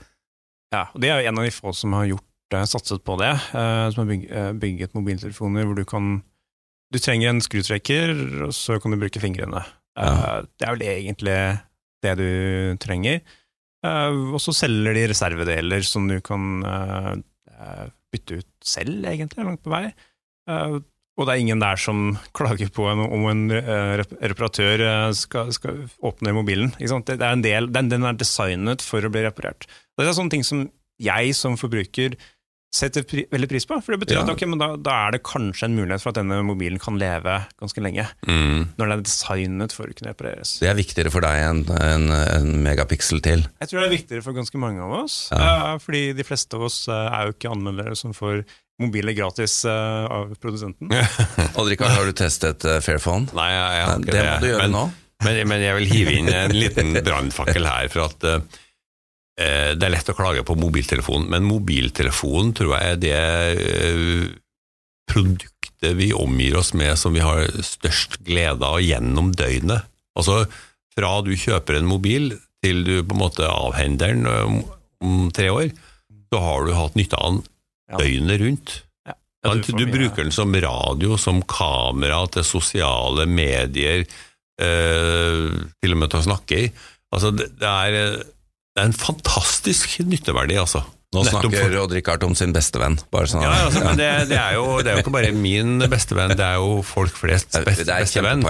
Ja, 0.74 0.88
og 0.90 1.02
det 1.04 1.12
er 1.14 1.22
jo 1.22 1.30
en 1.30 1.42
av 1.42 1.46
de 1.46 1.54
få 1.54 1.74
som 1.78 1.94
har 1.94 2.08
gjort 2.10 2.26
det, 2.54 2.64
satset 2.70 3.04
på 3.06 3.18
det. 3.22 3.34
eh, 3.54 3.86
som 3.94 4.04
har 4.08 4.14
eh, 4.14 4.52
bygget 4.58 4.96
mobiltelefoner 4.98 5.68
hvor 5.70 5.78
du 5.78 5.86
kan 5.86 6.16
Du 6.94 7.00
trenger 7.02 7.30
en 7.32 7.42
skrutrekker, 7.42 8.12
og 8.46 8.52
så 8.54 8.76
kan 8.82 8.94
du 8.94 9.00
bruke 9.02 9.22
fingrene. 9.22 9.64
Eh, 9.98 10.04
Ja. 10.06 10.42
Det 10.46 10.68
er 10.68 10.76
vel 10.76 10.84
egentlig 10.90 11.38
det 12.04 12.12
du 12.20 12.78
trenger. 12.78 13.22
Eh, 13.86 14.18
og 14.34 14.38
så 14.42 14.54
selger 14.54 14.94
de 14.94 15.08
reservedeler 15.10 15.82
som 15.86 16.06
du 16.08 16.20
kan 16.22 16.62
eh, 16.64 17.12
eh, 17.50 17.86
bytte 18.14 18.42
ut 18.44 18.50
selv, 18.64 19.06
egentlig, 19.10 19.46
langt 19.46 19.64
på 19.66 19.74
vei. 19.74 19.88
Og 21.14 21.28
det 21.28 21.34
er 21.36 21.42
ingen 21.44 21.62
der 21.62 21.78
som 21.78 22.16
klager 22.34 22.72
på 22.74 22.88
en, 22.90 23.04
om 23.06 23.26
en 23.30 23.44
eh, 23.54 24.00
reparatør 24.32 24.82
eh, 24.82 25.10
skal, 25.18 25.52
skal 25.54 25.84
åpne 26.02 26.34
mobilen. 26.34 26.72
Det, 26.80 27.20
er 27.20 27.28
en 27.36 27.44
del, 27.46 27.70
den, 27.74 27.92
den 27.94 28.08
er 28.10 28.18
designet 28.18 28.82
for 28.82 29.06
å 29.06 29.12
bli 29.14 29.22
reparert. 29.28 29.68
Det 29.94 30.08
er 30.10 30.16
sånne 30.18 30.34
ting 30.34 30.48
som 30.48 30.66
jeg 31.04 31.36
som 31.38 31.54
forbruker 31.60 32.16
setter 32.74 33.04
pri, 33.06 33.28
veldig 33.30 33.48
pris 33.52 33.68
på. 33.70 33.78
For 33.86 33.94
det 33.94 34.00
betyr 34.02 34.18
Ja. 34.18 34.24
at 34.26 34.32
okay, 34.34 34.48
men 34.50 34.58
da, 34.58 34.72
da 34.82 34.96
er 35.06 35.14
det 35.14 35.20
kanskje 35.30 35.68
en 35.70 35.76
mulighet 35.78 36.02
for 36.02 36.10
at 36.10 36.18
denne 36.18 36.40
mobilen 36.48 36.82
kan 36.82 36.98
leve 36.98 37.36
ganske 37.62 37.84
lenge. 37.86 38.08
Mm. 38.26 38.74
Når 38.74 38.82
den 38.88 38.96
er 38.96 39.04
designet 39.06 39.76
for 39.78 39.86
å 39.86 39.94
kunne 39.94 40.16
repareres. 40.16 40.56
Det 40.64 40.72
er 40.72 40.80
viktigere 40.82 41.14
for 41.14 41.22
deg 41.22 41.44
enn 41.46 41.62
en, 41.78 42.08
en 42.10 42.50
megapiksel 42.66 43.22
til. 43.22 43.46
Jeg 43.62 43.70
tror 43.70 43.84
det 43.84 43.92
er 43.92 43.94
viktigere 44.00 44.26
for 44.26 44.34
ganske 44.34 44.58
mange 44.66 44.82
av 44.82 44.98
oss. 45.04 45.20
Ja. 45.30 45.46
eh, 45.46 45.78
fordi 45.86 46.04
de 46.18 46.26
fleste 46.26 46.58
av 46.58 46.66
oss 46.72 46.82
er 46.90 47.30
jo 47.30 47.38
ikke 47.38 47.54
anmeldere 47.54 47.94
som 48.02 48.18
får 48.18 48.42
mobiler 48.82 49.14
gratis 49.14 49.66
uh, 49.66 50.06
av 50.06 50.36
produsenten. 50.42 50.92
Odd-Rikard, 51.58 51.94
har 51.94 52.10
du 52.10 52.16
testet 52.18 52.66
uh, 52.66 52.80
Fairphone? 52.84 53.30
Nei, 53.38 53.50
jeg, 53.54 53.64
jeg 53.78 53.88
har 53.88 54.02
ikke 54.02 54.16
Det 54.16 54.26
må 54.26 54.36
du 54.42 54.50
gjøre 54.50 54.66
men, 54.66 54.76
nå. 54.76 54.84
Men, 55.24 55.40
men 55.52 55.64
jeg 55.64 55.78
vil 55.78 55.90
hive 55.92 56.18
inn 56.20 56.30
en 56.34 56.56
liten 56.58 56.98
brannfakkel 57.08 57.70
her, 57.70 57.90
for 57.94 58.08
at 58.10 58.28
uh, 58.30 58.62
det 59.34 59.88
er 59.88 59.94
lett 59.96 60.12
å 60.12 60.18
klage 60.18 60.44
på 60.46 60.58
mobiltelefonen, 60.62 61.30
men 61.34 61.46
mobiltelefonen 61.50 62.52
tror 62.58 62.76
jeg 62.76 62.92
er 62.92 63.00
det 63.02 63.22
produktet 65.10 65.98
vi 65.98 66.12
omgir 66.16 66.60
oss 66.60 66.70
med 66.78 66.94
som 67.02 67.16
vi 67.18 67.24
har 67.24 67.50
størst 67.66 68.20
glede 68.24 68.62
av 68.62 68.78
gjennom 68.82 69.32
døgnet. 69.34 69.90
Altså, 70.14 70.44
fra 70.94 71.16
du 71.26 71.34
kjøper 71.34 71.80
en 71.80 71.90
mobil 71.90 72.30
til 72.64 72.86
du 72.86 72.94
på 73.02 73.18
en 73.18 73.24
måte 73.24 73.50
avhender 73.50 74.14
den 74.14 74.30
om, 74.30 74.62
om 75.02 75.26
tre 75.34 75.50
år, 75.50 75.74
så 76.30 76.44
har 76.46 76.70
du 76.70 76.78
hatt 76.78 76.96
nytte 76.98 77.18
av 77.18 77.34
den 77.34 77.42
Ja. 77.92 78.00
døgnet 78.00 78.42
rundt. 78.42 78.76
Ja, 79.08 79.18
Ja, 79.44 79.54
du, 79.60 79.72
Du, 79.76 79.86
bruker 79.92 80.24
den 80.24 80.32
som 80.32 80.54
radio, 80.56 81.18
som 81.18 81.42
kamera, 81.44 82.22
til 82.32 82.46
sosiale 82.48 83.26
medier, 83.28 84.06
eh, 84.62 85.50
til 85.84 85.96
og 85.96 86.00
med 86.00 86.14
til 86.14 86.22
å 86.22 86.28
snakke 86.30 86.62
i. 86.62 86.70
Altså, 87.14 87.34
det, 87.36 87.50
det, 87.60 87.68
er, 87.68 88.24
det 88.24 88.80
er 88.82 88.88
en 88.88 88.96
fantastisk 88.96 90.00
nytteverdi, 90.08 90.56
altså. 90.62 90.86
Nå 91.14 91.24
snakker 91.28 91.54
for- 91.54 91.76
Odd-Rikard 91.84 92.24
om 92.26 92.34
sin 92.36 92.54
bestevenn. 92.56 92.98
Bare 93.14 93.30
sånn, 93.30 93.44
Ja, 93.46 93.52
altså, 93.68 93.84
men 93.86 93.98
det, 94.00 94.10
det, 94.32 94.38
er 94.40 94.56
jo, 94.58 94.66
det 94.82 94.92
er 94.92 94.98
jo 94.98 95.04
ikke 95.04 95.14
bare 95.14 95.32
min 95.38 95.78
bestevenn, 95.92 96.34
det 96.38 96.46
er 96.46 96.56
jo 96.62 96.82
folk 96.86 97.14
flest 97.18 97.52
Det- 97.54 97.66
best, 97.68 97.84
det 97.86 97.94
er 97.94 98.02
et 98.02 98.08
bestevenn. 98.10 98.44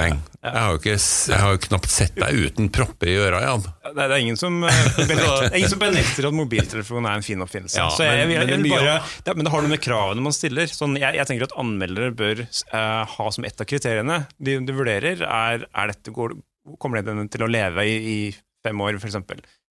Jeg 0.44 0.52
har, 0.52 0.72
jo 0.74 0.80
ikke, 0.82 0.96
jeg 1.00 1.40
har 1.40 1.54
jo 1.56 1.60
knapt 1.68 1.90
sett 1.90 2.16
deg 2.20 2.40
uten 2.48 2.68
propper 2.76 3.08
i 3.08 3.16
øra, 3.16 3.40
Jan. 3.46 3.62
Det 3.64 4.04
er, 4.04 4.16
ingen 4.20 4.40
som 4.40 4.58
eh, 4.68 4.80
benekter, 5.08 6.26
er 6.26 6.28
at 6.28 6.36
mobiltelefon 6.36 7.06
er 7.08 7.20
en 7.20 7.24
fin 7.26 7.40
oppfinnelse. 7.46 7.78
Ja, 7.80 7.88
så 7.96 8.04
jeg, 8.08 8.28
jeg, 8.28 8.48
men- 8.48 8.68
bare, 8.70 8.98
det, 9.24 9.36
men 9.38 9.48
det 9.48 9.54
har 9.54 9.64
noe 9.64 9.72
med 9.72 9.84
kravene 9.84 10.24
man 10.26 10.36
stiller. 10.36 10.68
Sånn, 10.72 10.98
jeg, 11.00 11.16
jeg 11.20 11.30
tenker 11.30 11.48
at 11.48 11.56
anmeldere 11.60 12.12
bør 12.16 12.44
uh, 12.44 13.04
ha 13.08 13.30
som 13.32 13.48
ett 13.48 13.60
av 13.64 13.70
kriteriene 13.70 14.24
de, 14.38 14.58
de 14.68 14.76
vurderer, 14.76 15.24
er, 15.24 15.64
er 15.68 15.94
dette, 15.94 16.12
går, 16.16 16.36
kommer 16.80 17.04
det 17.04 17.16
til 17.32 17.46
å 17.46 17.52
leve 17.52 17.88
i, 17.88 17.96
i 18.16 18.18
fem 18.64 18.80
år, 18.84 19.00
f.eks. 19.00 19.20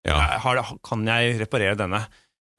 Ja. 0.03 0.17
Kan 0.83 1.05
jeg 1.07 1.37
reparere 1.39 1.77
denne? 1.79 2.01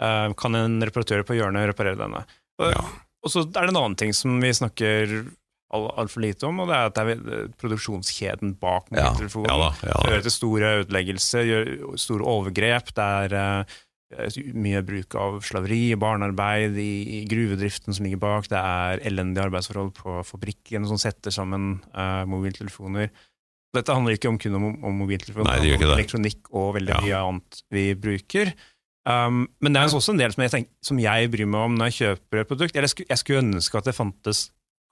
Eh, 0.03 0.35
kan 0.39 0.59
en 0.59 0.81
reparatør 0.83 1.25
på 1.27 1.39
hjørnet 1.39 1.71
reparere 1.71 2.01
denne? 2.01 2.25
Ja. 2.63 2.83
og 3.25 3.33
så 3.33 3.43
er 3.43 3.67
det 3.67 3.73
en 3.73 3.81
annen 3.81 3.97
ting 3.99 4.13
som 4.15 4.37
vi 4.43 4.53
snakker 4.55 5.25
altfor 5.75 6.13
for 6.13 6.23
lite 6.23 6.47
om, 6.47 6.61
og 6.63 6.71
det 6.71 6.77
er 6.77 6.91
at 6.91 6.97
det 6.97 7.05
er 7.05 7.33
eh, 7.39 7.49
produksjonskjeden 7.59 8.55
bak 8.63 8.91
mobiltelefonen 8.93 9.51
Ja 9.51 9.57
ja, 9.59 9.73
ja 9.91 10.03
fører 10.05 10.25
til 10.27 10.35
store 10.35 10.71
ødeleggelser, 10.83 11.49
gjør 11.49 11.73
store 12.01 12.29
overgrep. 12.31 12.93
Det 12.95 13.09
er 13.25 13.35
uh, 14.15 14.39
mye 14.55 14.83
bruk 14.87 15.17
av 15.19 15.41
slaveri, 15.47 15.83
barnearbeid 15.99 16.79
i, 16.79 16.91
i 17.19 17.21
gruvedriften 17.31 17.97
som 17.97 18.07
ligger 18.07 18.23
bak. 18.23 18.51
Det 18.53 18.61
er 18.61 19.03
elendige 19.11 19.49
arbeidsforhold 19.49 19.95
på 19.99 20.19
fabrikken 20.29 20.87
som 20.91 21.01
setter 21.01 21.35
sammen 21.35 21.79
uh, 21.97 22.23
mobiltelefoner. 22.31 23.11
Dette 23.75 23.97
handler 23.97 24.15
ikke 24.15 24.31
om 24.31 24.39
kun 24.39 24.55
om, 24.61 24.69
om 24.87 25.03
mobiltelefoner, 25.03 25.49
Nei, 25.51 25.59
det 25.65 25.75
ikke 25.75 25.89
om 25.89 25.97
elektronikk 25.97 26.53
og 26.55 26.69
veldig 26.77 27.01
mye 27.03 27.25
annet 27.33 27.65
vi 27.75 27.89
bruker. 27.99 28.55
Um, 29.05 29.43
men 29.61 29.75
det 29.75 29.83
er 29.83 29.93
også 29.99 30.15
en 30.15 30.21
del 30.23 30.33
som 30.33 30.43
jeg, 30.47 30.53
tenker, 30.55 30.73
som 30.85 31.01
jeg 31.03 31.31
bryr 31.33 31.49
meg 31.51 31.67
om 31.69 31.75
når 31.77 31.91
jeg 31.91 31.99
kjøper 32.01 32.41
et 32.41 32.49
produkt. 32.49 32.79
Jeg 32.79 32.93
skulle, 32.93 33.11
jeg 33.11 33.21
skulle 33.21 33.43
ønske 33.45 33.81
at 33.81 33.89
det 33.91 33.97
fantes 33.97 34.47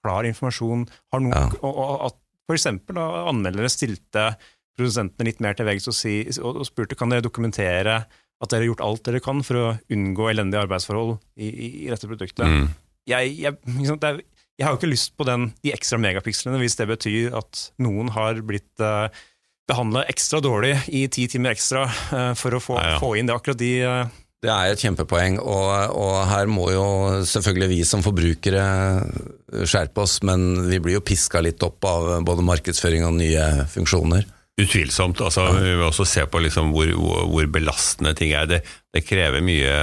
klar 0.05 0.27
informasjon, 0.29 0.89
har 1.15 1.23
nok, 1.23 1.37
Ja. 1.37 1.61
og, 1.63 1.79
og 1.79 2.07
at 2.11 2.19
eksempel 2.53 2.99
anmeldere 3.01 3.71
stilte 3.73 4.35
produsentene 4.77 5.29
litt 5.29 5.41
mer 5.45 5.57
til 5.57 5.69
veggs 5.69 5.89
og, 5.89 5.97
si, 5.97 6.19
og, 6.43 6.59
og 6.61 6.67
spurte 6.69 6.97
kan 6.99 7.13
dere 7.13 7.25
dokumentere 7.25 8.03
at 8.43 8.51
dere 8.51 8.65
har 8.65 8.71
gjort 8.73 8.85
alt 8.85 9.05
dere 9.07 9.23
kan 9.23 9.41
for 9.47 9.61
å 9.61 9.67
unngå 9.95 10.27
elendige 10.33 10.65
arbeidsforhold 10.67 11.15
i, 11.39 11.49
i, 11.49 11.69
i 11.87 11.91
dette 11.93 12.09
produktet. 12.11 12.45
Mm. 12.45 12.67
Jeg, 13.09 13.35
jeg, 13.45 13.57
liksom, 13.79 14.01
det 14.03 14.11
er, 14.11 14.21
jeg 14.59 14.67
har 14.67 14.75
jo 14.75 14.81
ikke 14.81 14.91
lyst 14.93 15.15
på 15.17 15.27
den, 15.29 15.49
de 15.65 15.73
ekstra 15.75 16.01
megapikslene 16.03 16.61
hvis 16.61 16.77
det 16.81 16.89
betyr 16.91 17.37
at 17.39 17.63
noen 17.83 18.11
har 18.17 18.43
blitt 18.47 18.83
uh, 18.85 19.07
behandla 19.71 20.05
ekstra 20.11 20.41
dårlig 20.43 20.75
i 20.91 21.07
ti 21.13 21.29
timer 21.31 21.55
ekstra 21.55 21.85
eh, 21.87 22.33
for 22.39 22.57
å 22.57 22.61
få, 22.63 22.77
Ja, 22.81 22.95
ja. 22.95 22.99
få 23.03 23.15
inn 23.19 23.31
det 23.31 23.37
akkurat 23.37 23.61
de 23.61 23.73
eh, 23.87 24.19
Det 24.43 24.51
er 24.51 24.73
et 24.73 24.83
kjempepoeng, 24.83 25.39
og, 25.39 25.71
og 25.95 26.17
her 26.27 26.51
må 26.51 26.67
jo 26.75 26.85
selvfølgelig 27.31 27.69
vi 27.71 27.81
som 27.87 28.03
forbrukere 28.03 28.65
skjerpe 29.63 30.03
oss, 30.03 30.19
men 30.27 30.65
vi 30.67 30.81
blir 30.83 30.99
jo 30.99 31.05
piska 31.07 31.43
litt 31.45 31.63
opp 31.63 31.87
av 31.87 32.09
både 32.27 32.43
markedsføring 32.47 33.07
og 33.07 33.15
nye 33.21 33.45
funksjoner. 33.71 34.27
Utvilsomt. 34.61 35.23
altså 35.23 35.47
Vi 35.57 35.77
må 35.79 35.87
også 35.89 36.05
se 36.09 36.27
på 36.29 36.43
liksom 36.43 36.75
hvor, 36.75 36.91
hvor, 37.31 37.47
belastende 37.55 38.13
ting 38.19 38.35
er. 38.37 38.51
Det, 38.51 38.61
det 38.93 39.05
krever 39.07 39.45
mye 39.45 39.77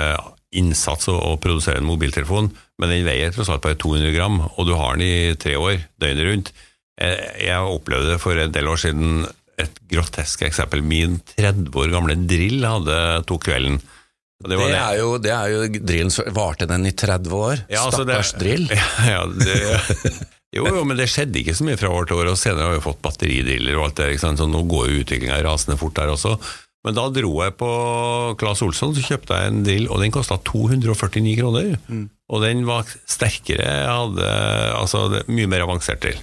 innsats 0.59 1.07
å, 1.09 1.15
å 1.15 1.38
produsere 1.41 1.79
en 1.79 1.88
mobiltelefon, 1.88 2.51
men 2.81 2.91
den 2.91 3.07
veier 3.07 3.31
tross 3.33 3.50
alt 3.53 3.63
bare 3.63 3.79
200 3.79 4.12
gram, 4.15 4.41
og 4.50 4.67
du 4.67 4.75
har 4.77 4.98
den 4.98 5.05
i 5.07 5.38
tre 5.39 5.55
år, 5.55 5.86
døgnet 6.01 6.27
rundt. 6.27 6.51
Jeg, 7.00 7.31
jeg 7.48 7.74
opplevde 7.77 8.19
for 8.19 8.36
en 8.36 8.53
del 8.53 8.67
år 8.67 8.81
siden 8.81 9.21
et 9.63 9.79
grotesk 9.91 10.43
eksempel. 10.47 10.81
Min 10.85 11.19
30 11.35 11.69
år 11.75 11.93
gamle 11.93 12.15
drill 12.29 12.63
hadde 12.67 12.99
tok 13.29 13.47
kvelden. 13.49 13.79
Og 14.39 14.47
Det, 14.53 14.55
var 14.59 14.71
er 14.71 14.97
jo, 15.01 15.07
det 15.19 15.31
er 15.35 15.49
jo 15.51 15.63
drillen 15.83 16.13
som 16.15 16.29
Varte 16.35 16.67
den 16.69 16.85
i 16.87 16.93
30 16.95 17.33
år? 17.35 17.63
Ja, 17.67 17.81
altså 17.89 18.05
det- 18.07 18.15
Stakkars 18.21 18.33
drill. 18.39 18.69
Ja, 18.79 18.87
ja, 19.11 19.25
det, 19.27 19.57
jo, 20.55 20.63
jo, 20.65 20.85
men 20.87 20.97
det 20.97 21.09
skjedde 21.11 21.41
ikke 21.43 21.53
så 21.59 21.65
mye 21.67 21.77
fra 21.77 21.91
år 21.93 22.07
til 22.09 22.17
år, 22.21 22.31
og 22.31 22.39
senere 22.39 22.69
har 22.69 22.77
vi 22.79 22.85
fått 22.87 23.01
batteridriller 23.05 23.75
og 23.77 23.89
alt 23.89 23.99
det, 23.99 24.07
der, 24.15 24.37
så 24.39 24.47
nå 24.49 24.63
går 24.71 24.87
jo 24.89 25.01
utviklinga 25.03 25.41
rasende 25.45 25.77
fort 25.77 25.93
der 25.99 26.09
også. 26.15 26.37
Men 26.87 26.95
da 26.95 27.03
dro 27.11 27.33
jeg 27.43 27.53
på 27.59 27.69
Claes 28.39 28.61
Olsson, 28.63 28.95
så 28.95 29.03
kjøpte 29.03 29.35
jeg 29.35 29.51
en 29.51 29.63
drill, 29.67 29.89
og 29.91 29.99
den 29.99 30.13
kosta 30.15 30.37
249 30.47 31.35
kroner. 31.41 31.75
Og 32.31 32.41
den 32.45 32.63
var 32.65 32.87
sterkere, 33.09 33.67
jeg 33.67 33.91
hadde 33.91 34.29
altså 34.79 35.03
mye 35.27 35.49
mer 35.51 35.65
avansert 35.67 35.99
drill. 36.05 36.21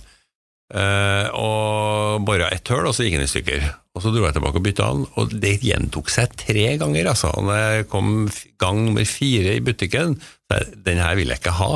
Eh, 0.75 1.29
og 1.39 2.25
bora 2.27 2.49
ett 2.51 2.67
høl, 2.73 2.89
og 2.89 2.95
så 2.97 3.07
gikk 3.07 3.21
den 3.21 3.27
i 3.27 3.31
stykker. 3.31 3.67
Og 3.97 4.03
så 4.03 4.11
dro 4.13 4.27
jeg 4.27 4.37
tilbake 4.37 4.59
og 4.61 4.65
bytta 4.67 4.89
den, 4.93 5.05
og 5.17 5.35
det 5.41 5.55
gjentok 5.65 6.11
seg 6.13 6.35
tre 6.37 6.67
ganger. 6.81 7.13
Altså. 7.13 7.31
Og 7.39 7.47
når 7.47 7.61
jeg 7.63 7.89
kom 7.93 8.15
gang 8.61 8.83
nummer 8.85 9.07
fire 9.09 9.55
i 9.57 9.63
butikken, 9.65 10.17
så 10.49 10.61
jeg, 10.61 10.81
den 10.89 11.03
her 11.03 11.15
vil 11.19 11.31
jeg 11.33 11.41
ikke 11.41 11.55
ha. 11.61 11.73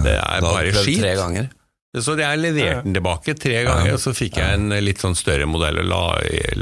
Det 0.00 0.16
er 0.16 0.44
Da 0.44 0.54
bare 0.54 0.72
skit. 0.84 1.56
Så 2.00 2.14
jeg 2.14 2.38
leverte 2.38 2.84
den 2.86 2.94
tilbake 2.94 3.34
tre 3.34 3.64
ganger, 3.66 3.96
og 3.96 4.02
så 4.02 4.14
fikk 4.14 4.38
jeg 4.38 4.58
en 4.60 4.70
litt 4.78 5.02
sånn 5.02 5.18
større 5.18 5.48
modell 5.50 5.80
og 5.82 5.88
la, 5.90 6.02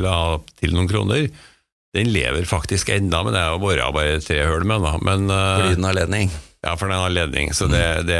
la 0.00 0.18
til 0.56 0.72
noen 0.72 0.88
kroner. 0.88 1.26
Den 1.96 2.10
lever 2.12 2.44
faktisk 2.48 2.90
enda, 2.92 3.20
men 3.24 3.36
det 3.36 3.42
er 3.42 3.60
bora 3.60 3.90
bare 3.92 4.20
tre 4.24 4.42
høl 4.48 4.64
med 4.68 4.84
den. 4.84 5.04
Men, 5.04 5.28
eh, 5.32 5.54
Fordi 5.60 5.76
den 5.76 5.88
har 5.88 5.96
ledning. 5.96 6.32
Ja, 6.64 6.74
for 6.76 6.88
den 6.90 6.98
har 6.98 7.10
ledning. 7.14 7.52
Så 7.54 7.68
det, 7.70 7.84
det, 8.08 8.18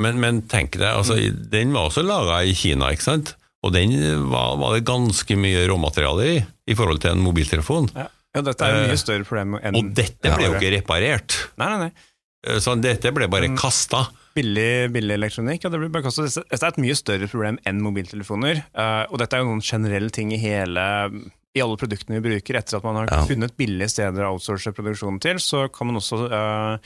men, 0.00 0.20
men 0.22 0.42
tenk 0.48 0.78
deg, 0.78 0.88
altså, 0.90 1.16
den 1.52 1.72
var 1.76 1.90
også 1.90 2.04
laga 2.06 2.42
i 2.48 2.54
Kina, 2.56 2.90
ikke 2.94 3.06
sant? 3.08 3.34
Og 3.62 3.74
den 3.74 3.92
var, 4.30 4.54
var 4.56 4.72
det 4.78 4.86
ganske 4.88 5.36
mye 5.36 5.66
råmateriale 5.68 6.28
i, 6.30 6.38
i 6.72 6.76
forhold 6.78 7.02
til 7.02 7.12
en 7.12 7.20
mobiltelefon. 7.26 7.90
ja. 7.94 8.06
ja, 8.36 8.40
dette 8.46 8.64
er 8.64 8.72
jo 8.72 8.78
Eh, 8.84 8.86
mye 8.94 9.00
større 9.02 9.26
problem 9.28 9.58
enn 9.60 9.76
Og 9.76 9.90
dette 9.98 10.32
ble 10.32 10.46
jo 10.48 10.54
ikke 10.56 10.70
reparert. 10.78 11.36
Nei, 11.60 11.68
nei, 11.74 11.88
nei. 11.90 12.56
Så 12.64 12.72
dette 12.80 13.10
ble 13.12 13.26
bare 13.28 13.50
Mm. 13.52 13.58
kasta. 13.60 14.06
Billig, 14.32 14.88
billig 14.94 15.12
elektronikk. 15.18 15.64
Ja, 15.66 15.68
det 15.74 15.80
blir 15.82 15.90
bare 15.92 16.06
kastet. 16.06 16.38
Dette 16.48 16.62
er 16.64 16.72
et 16.72 16.78
mye 16.80 16.96
større 16.96 17.26
problem 17.28 17.58
enn 17.68 17.82
mobiltelefoner. 17.84 18.62
eh, 18.72 19.04
og 19.10 19.18
dette 19.20 19.36
er 19.36 19.42
jo 19.42 19.50
noen 19.50 19.60
generelle 19.60 20.08
ting 20.14 20.32
i 20.32 20.38
hele 20.40 20.86
i 21.52 21.60
alle 21.60 21.76
produktene 21.76 22.16
vi 22.22 22.30
bruker. 22.30 22.56
Etter 22.62 22.78
at 22.78 22.84
man 22.86 22.96
har 23.02 23.08
Ja. 23.10 23.26
funnet 23.26 23.56
billige 23.58 23.90
steder 23.90 24.22
å 24.24 24.36
outsource 24.38 24.72
produksjonen 24.72 25.20
til, 25.20 25.36
så 25.42 25.66
kan 25.68 25.88
man 25.90 25.96
også 26.00 26.30
eh, 26.30 26.78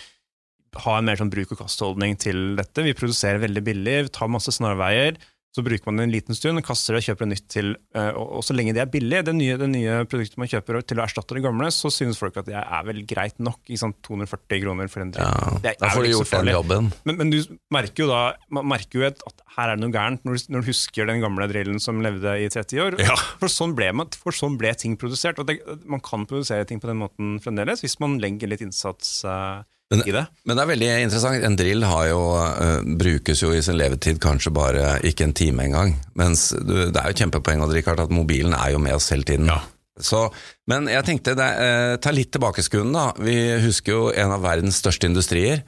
ha 0.84 0.96
en 0.98 1.06
mer 1.08 1.20
sånn 1.20 1.32
bruk 1.32 1.54
og 1.54 1.60
kast-holdning 1.62 2.18
til 2.20 2.56
dette. 2.58 2.84
Vi 2.86 2.96
produserer 2.96 3.42
veldig 3.42 3.62
billig, 3.66 4.00
vi 4.08 4.14
tar 4.14 4.32
masse 4.32 4.54
snarveier. 4.54 5.20
Så 5.54 5.62
bruker 5.62 5.86
man 5.86 6.00
det 6.00 6.04
en 6.08 6.10
liten 6.10 6.34
stund, 6.34 6.58
kaster 6.66 6.96
det 6.96 7.00
og 7.04 7.06
kjøper 7.06 7.22
det 7.28 7.30
nytt 7.30 7.44
til. 7.52 7.68
eh, 7.94 8.16
og, 8.18 8.40
så 8.42 8.56
lenge 8.56 8.72
det 8.74 8.80
er 8.82 8.88
billig, 8.90 9.20
det 9.22 9.34
nye, 9.38 9.54
det 9.60 9.68
nye 9.70 9.98
produktet 10.10 10.40
man 10.42 10.48
kjøper 10.50 10.80
til 10.82 10.98
å 10.98 11.04
erstatte 11.04 11.36
det 11.36 11.44
gamle, 11.44 11.68
så 11.70 11.92
synes 11.94 12.18
folk 12.18 12.40
at 12.42 12.48
det 12.48 12.56
er 12.58 12.88
vel 12.88 13.04
greit 13.06 13.38
nok. 13.38 13.60
Ikke 13.68 13.78
sant? 13.84 14.00
240 14.02 14.64
kroner 14.64 14.90
for 14.90 15.04
en 15.04 15.12
drink. 15.14 15.30
Ja, 15.30 15.60
Det 15.62 15.70
er 15.70 15.78
da 15.78 15.92
får 15.94 16.08
du 16.08 16.10
gjort 16.10 16.32
den 16.34 16.50
jobben. 16.50 16.88
Men, 17.06 17.20
men 17.20 17.30
du 17.30 17.38
merker 17.74 18.02
jo 18.02 18.08
da 18.10 18.22
man 18.50 18.66
merker 18.72 18.98
jo 18.98 19.06
at, 19.12 19.22
her 19.54 19.70
er 19.70 19.78
det 19.78 19.84
noe 19.84 19.94
gærent 19.94 20.26
når 20.26 20.34
du, 20.34 20.46
når 20.50 20.64
du 20.64 20.70
husker 20.72 21.06
den 21.06 21.22
gamle 21.22 21.46
drillen 21.52 21.78
som 21.78 22.02
levde 22.02 22.34
i 22.42 22.50
30 22.50 22.82
år. 22.82 22.98
Ja. 23.04 23.14
For, 23.38 23.46
sånn 23.52 23.76
ble 23.78 23.92
man, 23.94 24.10
for 24.10 24.34
sånn 24.34 24.58
ble 24.58 24.74
ting 24.74 24.98
produsert. 24.98 25.38
Og 25.38 25.46
det, 25.46 25.60
man 25.86 26.02
kan 26.02 26.26
produsere 26.26 26.66
ting 26.66 26.82
på 26.82 26.90
den 26.90 26.98
måten 26.98 27.36
fremdeles 27.44 27.86
hvis 27.86 28.00
man 28.02 28.18
legger 28.18 28.50
litt 28.50 28.66
innsats 28.66 29.20
eh, 29.22 29.62
Men- 29.92 30.08
i 30.08 30.12
det. 30.12 30.24
Men 30.44 30.56
det 30.56 30.62
er 30.62 30.70
veldig 30.72 30.88
interessant. 31.04 31.44
En 31.44 31.56
drill 31.56 31.84
har 31.84 32.06
jo, 32.08 32.20
uh, 32.34 32.80
brukes 32.98 33.42
jo 33.42 33.52
i 33.52 33.62
sin 33.62 33.76
levetid 33.78 34.18
kanskje 34.22 34.52
bare 34.54 34.98
ikke 35.04 35.28
en 35.28 35.36
time 35.36 35.66
engang. 35.68 35.94
Mens 36.14 36.48
du, 36.56 36.90
det 36.90 36.96
er 36.96 37.12
jo 37.12 37.18
kjempepoeng 37.20 37.62
Rikard, 37.70 38.00
at 38.00 38.10
mobilen 38.10 38.54
er 38.54 38.72
jo 38.72 38.78
med 38.78 38.94
oss 38.94 39.10
hele 39.10 39.24
tiden. 39.24 39.46
Ja. 39.46 39.60
Så, 40.00 40.32
men 40.66 40.88
jeg 40.90 41.04
tenkte, 41.06 41.36
det, 41.38 41.50
uh, 41.60 41.96
ta 42.02 42.10
litt 42.10 42.32
tilbakeskuende 42.34 42.96
da. 42.96 43.12
Vi 43.22 43.36
husker 43.62 43.92
jo 43.92 44.08
en 44.10 44.32
av 44.34 44.42
verdens 44.42 44.80
største 44.82 45.06
industrier, 45.06 45.62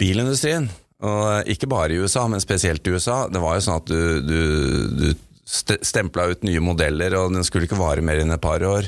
bilindustrien. 0.00 0.70
Og 1.02 1.50
ikke 1.50 1.66
bare 1.66 1.92
i 1.92 1.98
USA, 1.98 2.28
men 2.30 2.40
spesielt 2.40 2.86
i 2.86 2.94
USA. 2.94 3.26
Det 3.28 3.42
var 3.42 3.58
jo 3.58 3.64
sånn 3.66 3.80
at 3.80 3.90
du, 3.90 4.22
du, 4.22 4.40
du 5.02 5.08
stempla 5.82 6.28
ut 6.30 6.44
nye 6.46 6.62
modeller, 6.62 7.16
og 7.18 7.34
den 7.34 7.44
skulle 7.44 7.66
ikke 7.66 7.80
vare 7.80 8.04
mer 8.06 8.22
enn 8.22 8.30
et 8.30 8.42
par 8.42 8.62
år. 8.62 8.86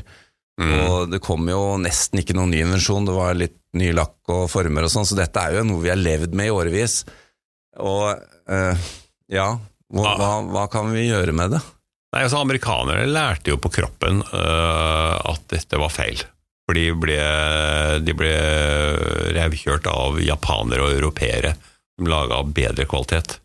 Mm. 0.62 0.75
Og 0.87 1.11
det 1.11 1.18
kom 1.25 1.42
jo 1.50 1.75
nesten 1.82 2.23
ikke 2.23 2.37
noen 2.38 2.54
ny 2.54 2.62
invensjon, 2.62 3.08
det 3.08 3.16
var 3.16 3.34
litt 3.34 3.58
ny 3.78 3.90
lakk 3.96 4.32
og 4.32 4.46
former 4.52 4.86
og 4.86 4.92
sånn, 4.92 5.06
så 5.08 5.16
dette 5.18 5.40
er 5.42 5.58
jo 5.58 5.64
noe 5.68 5.82
vi 5.82 5.90
har 5.92 6.00
levd 6.00 6.34
med 6.36 6.50
i 6.50 6.54
årevis. 6.54 7.00
Og 7.82 8.12
eh, 8.48 8.84
ja, 9.34 9.48
hva, 9.94 10.04
Ah. 10.04 10.18
hva, 10.18 10.30
hva 10.50 10.64
kan 10.72 10.90
vi 10.94 11.08
gjøre 11.08 11.34
med 11.36 11.54
det? 11.56 11.60
Nei, 12.14 12.22
altså 12.24 12.38
Amerikanere 12.42 13.08
lærte 13.10 13.50
jo 13.50 13.58
på 13.58 13.72
kroppen 13.74 14.20
øh, 14.22 15.14
at 15.34 15.44
dette 15.50 15.78
var 15.82 15.90
feil. 15.90 16.20
For 16.64 16.78
de 16.78 16.86
ble, 16.96 17.18
de 18.06 18.14
ble 18.16 18.30
revkjørt 19.36 19.88
av 19.90 20.20
japanere 20.22 20.86
og 20.86 20.94
europeere 20.96 21.54
som 21.94 22.08
laga 22.08 22.38
bedre 22.46 22.86
kvalitet. 22.90 23.36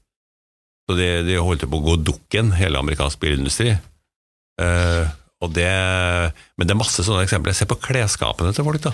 Så 0.87 0.95
de, 0.97 1.09
de 1.27 1.35
holdt 1.41 1.65
på 1.69 1.81
å 1.81 1.85
gå 1.85 1.97
dukken, 2.01 2.53
hele 2.57 2.79
amerikansk 2.79 3.19
bilindustri. 3.21 3.75
Uh, 4.61 5.05
og 5.43 5.51
det, 5.55 5.67
men 6.57 6.67
det 6.67 6.73
er 6.73 6.79
masse 6.79 7.03
sånne 7.05 7.25
eksempler. 7.27 7.53
Se 7.55 7.67
på 7.69 7.77
klesskapene 7.83 8.55
til 8.55 8.65
folk. 8.65 8.81
da. 8.87 8.93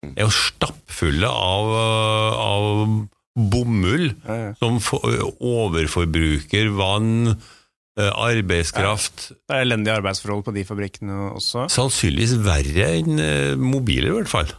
De 0.00 0.12
er 0.16 0.26
jo 0.26 0.32
stappfulle 0.34 1.28
av, 1.28 1.70
øh, 1.76 2.42
av 2.44 3.48
bomull 3.50 4.10
som 4.58 4.80
for, 4.82 5.04
overforbruker 5.38 6.70
vann, 6.76 7.10
arbeidskraft 7.30 7.58
arbeidskraft. 8.00 9.28
Det 9.44 9.56
er 9.56 9.66
elendige 9.66 9.94
arbeidsforhold 9.98 10.44
på 10.46 10.54
de 10.56 10.64
fabrikkene 10.64 11.16
også. 11.36 11.66
Sannsynligvis 11.72 12.36
verre 12.44 12.90
enn 12.96 13.20
eh, 13.20 13.54
mobiler, 13.60 14.10
i 14.12 14.16
hvert 14.18 14.32
fall. 14.32 14.52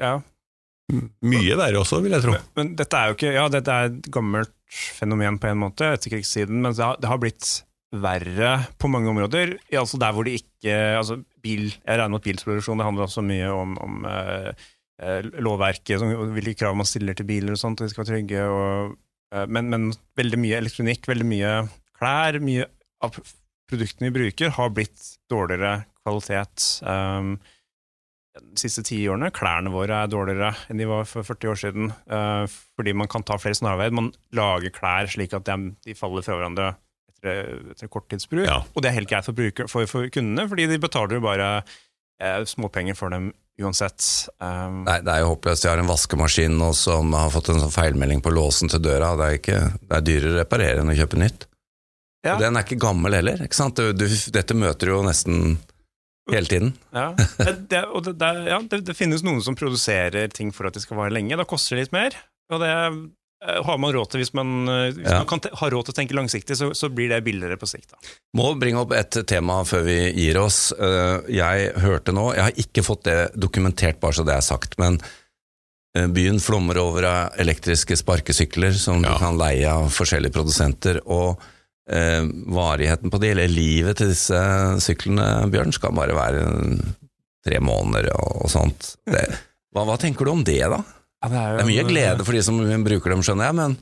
Ja, 0.00 0.18
Mye 1.22 1.54
verre 1.58 1.78
også, 1.78 2.00
vil 2.02 2.14
jeg 2.16 2.24
tro. 2.24 2.36
Men 2.58 2.72
dette 2.78 2.98
er 2.98 3.10
jo 3.10 3.14
ikke 3.18 3.34
Ja, 3.34 3.44
dette 3.52 3.74
er 3.74 3.90
et 3.92 4.08
gammelt 4.10 4.50
fenomen 4.70 5.38
på 5.42 5.50
en 5.50 5.60
måte, 5.62 5.92
etter 5.94 6.12
krigstiden, 6.14 6.62
men 6.64 6.74
det 6.74 6.82
har, 6.82 6.98
det 6.98 7.10
har 7.10 7.20
blitt 7.22 7.50
verre 7.90 8.52
på 8.78 8.90
mange 8.90 9.10
områder. 9.10 9.56
Altså 9.74 9.98
der 10.02 10.14
hvor 10.14 10.26
det 10.26 10.40
ikke 10.40 10.76
altså 10.98 11.20
bil, 11.42 11.68
Jeg 11.70 11.98
regner 11.98 12.12
med 12.12 12.22
at 12.22 12.28
bilproduksjon 12.28 12.80
det 12.80 12.86
handler 12.86 13.06
også 13.06 13.24
mye 13.26 13.50
om, 13.52 13.76
om 13.84 14.08
eh, 14.08 14.50
eh, 15.02 15.28
lovverket, 15.42 16.00
som, 16.00 16.12
hvilke 16.36 16.58
krav 16.62 16.78
man 16.78 16.88
stiller 16.88 17.16
til 17.16 17.28
biler 17.28 17.56
og 17.56 17.62
sånt, 17.62 17.80
og 17.80 17.88
de 17.88 17.94
skal 17.94 18.04
være 18.04 18.12
trygge. 18.14 18.48
Og, 18.48 18.96
eh, 19.34 19.46
men, 19.46 19.70
men 19.72 19.88
veldig 20.20 20.40
mye 20.42 20.58
elektronikk, 20.62 21.08
veldig 21.10 21.28
mye 21.30 21.54
klær, 22.00 22.40
mye 22.44 22.68
av 23.04 23.16
produktene 23.70 24.10
vi 24.10 24.16
bruker, 24.18 24.52
har 24.56 24.74
blitt 24.74 25.14
dårligere 25.30 25.80
kvalitet. 26.02 26.66
Um, 26.82 27.36
de 28.40 28.60
siste 28.62 28.84
ti 28.86 29.00
årene. 29.10 29.32
Klærne 29.34 29.72
våre 29.74 30.04
er 30.04 30.10
dårligere 30.10 30.52
enn 30.70 30.80
de 30.80 30.86
var 30.88 31.08
for 31.08 31.26
40 31.26 31.50
år 31.50 31.58
siden. 31.58 31.92
eh, 32.06 32.44
fordi 32.76 32.92
man 32.94 33.08
kan 33.08 33.22
ta 33.22 33.36
flere 33.36 33.58
snarveier. 33.58 33.92
Man 33.92 34.12
lager 34.32 34.70
klær 34.70 35.10
slik 35.10 35.34
at 35.34 35.44
de 35.44 35.94
faller 35.94 36.22
fra 36.22 36.38
hverandre 36.38 36.76
etter, 37.20 37.60
etter 37.74 37.92
korttidsbruk. 37.92 38.48
Ja. 38.48 38.62
Og 38.74 38.82
det 38.82 38.90
er 38.90 38.98
helt 38.98 39.10
greit 39.10 39.28
for, 39.28 39.36
bruker, 39.36 39.68
for, 39.70 39.86
for 39.90 40.08
kundene, 40.12 40.48
fordi 40.50 40.66
de 40.70 40.80
betaler 40.82 41.18
jo 41.18 41.24
bare 41.24 41.52
eh, 41.60 42.40
småpenger 42.48 42.98
for 42.98 43.12
dem 43.12 43.30
uansett. 43.60 44.00
Um, 44.40 44.82
Nei, 44.86 45.00
det 45.04 45.12
er 45.12 45.22
jo 45.24 45.34
håpløst. 45.34 45.66
Jeg 45.66 45.74
har 45.74 45.82
en 45.82 45.90
vaskemaskin 45.90 46.56
nå 46.56 46.72
som 46.76 47.12
har 47.16 47.32
fått 47.34 47.52
en 47.52 47.60
sånn 47.60 47.74
feilmelding 47.74 48.22
på 48.24 48.32
låsen 48.32 48.72
til 48.72 48.82
døra. 48.84 49.12
Det 49.20 49.26
er, 49.26 49.40
ikke, 49.40 49.58
det 49.84 49.98
er 49.98 50.06
dyrere 50.06 50.32
å 50.32 50.40
reparere 50.40 50.84
enn 50.84 50.92
å 50.92 50.96
kjøpe 50.96 51.20
nytt. 51.20 51.46
Ja. 52.24 52.34
Og 52.34 52.44
den 52.44 52.56
er 52.56 52.64
ikke 52.64 52.80
gammel 52.80 53.16
heller. 53.16 53.44
ikke 53.44 53.56
sant? 53.56 53.76
Du, 53.80 53.92
du, 53.96 54.06
dette 54.32 54.56
møter 54.56 54.88
du 54.88 54.94
jo 54.94 55.04
nesten 55.04 55.58
hele 56.30 56.48
tiden. 56.48 56.74
Ja, 56.94 57.12
det, 57.70 57.84
og 57.88 58.04
det, 58.06 58.16
det, 58.20 58.32
ja, 58.48 58.60
det, 58.60 58.96
finnes 58.96 59.24
noen 59.26 59.40
som 59.44 59.56
produserer 59.58 60.32
ting 60.32 60.52
for 60.56 60.68
at 60.68 60.76
de 60.76 60.84
skal 60.84 61.00
vare 61.00 61.14
lenge. 61.14 61.38
Da 61.40 61.48
koster 61.48 61.76
det 61.76 61.88
litt 61.88 61.96
mer. 61.96 62.16
Og 62.50 62.62
det 62.62 62.74
har 63.40 63.78
man 63.80 63.92
råd 63.96 64.10
til 64.12 64.20
hvis 64.20 64.34
man, 64.36 64.50
eh, 64.68 64.90
hvis 64.92 65.06
Ja. 65.08 65.18
man 65.22 65.26
kan 65.30 65.40
har 65.56 65.70
råd 65.72 65.86
til 65.88 65.94
å 65.94 65.96
tenke 65.96 66.16
langsiktig, 66.18 66.56
så, 66.58 66.70
så 66.76 66.90
blir 66.92 67.08
det 67.08 67.22
billigere 67.24 67.56
på 67.56 67.66
sikt. 67.70 67.90
Da. 67.94 67.96
Må 68.36 68.50
bringe 68.60 68.82
opp 68.82 68.92
et 68.92 69.16
tema 69.26 69.62
før 69.64 69.84
vi 69.86 69.98
gir 70.12 70.36
oss. 70.42 70.72
Eh, 70.72 71.20
Jeg 71.32 71.72
hørte 71.80 72.12
nå, 72.12 72.34
jeg 72.36 72.42
har 72.42 72.52
ikke 72.60 72.84
fått 72.84 73.04
det 73.08 73.18
dokumentert, 73.40 74.00
bare 74.00 74.12
så 74.12 74.24
det 74.28 74.34
er 74.36 74.44
sagt, 74.44 74.76
men 74.78 75.00
eh, 75.96 76.06
byen 76.06 76.38
flommer 76.38 76.76
over 76.78 77.02
av 77.08 77.32
elektriske 77.40 77.96
sparkesykler 77.96 78.72
som 78.76 79.02
Ja. 79.02 79.14
du 79.14 79.18
kan 79.24 79.38
leie 79.40 79.66
av 79.66 79.88
forskjellige 79.90 80.32
produsenter. 80.36 81.00
og 81.06 81.40
eh, 81.90 82.22
varigheten 82.46 83.10
på 83.10 83.18
de, 83.18 83.30
eller 83.32 83.48
livet 83.50 83.96
til 83.98 84.12
disse 84.12 84.36
syklene, 84.84 85.50
Bjørn, 85.50 85.72
skal 85.74 85.90
bare 85.96 86.14
være 86.14 86.44
tre 87.44 87.58
måneder 87.58 88.12
og, 88.14 88.44
og 88.44 88.50
sånt. 88.52 88.92
Det, 89.10 89.24
hva, 89.74 89.82
hva 89.88 89.96
tenker 89.98 90.24
du 90.28 90.30
om 90.30 90.44
det, 90.44 90.60
da? 90.70 90.82
Det, 91.28 91.36
er 91.36 91.56
Det 91.58 91.64
er 91.64 91.68
mye 91.68 91.86
glede 91.88 92.24
for 92.24 92.36
de 92.36 92.42
som 92.44 92.58
bruker 92.86 93.12
dem, 93.12 93.24
skjønner 93.26 93.50
jeg, 93.50 93.58
men 93.58 93.78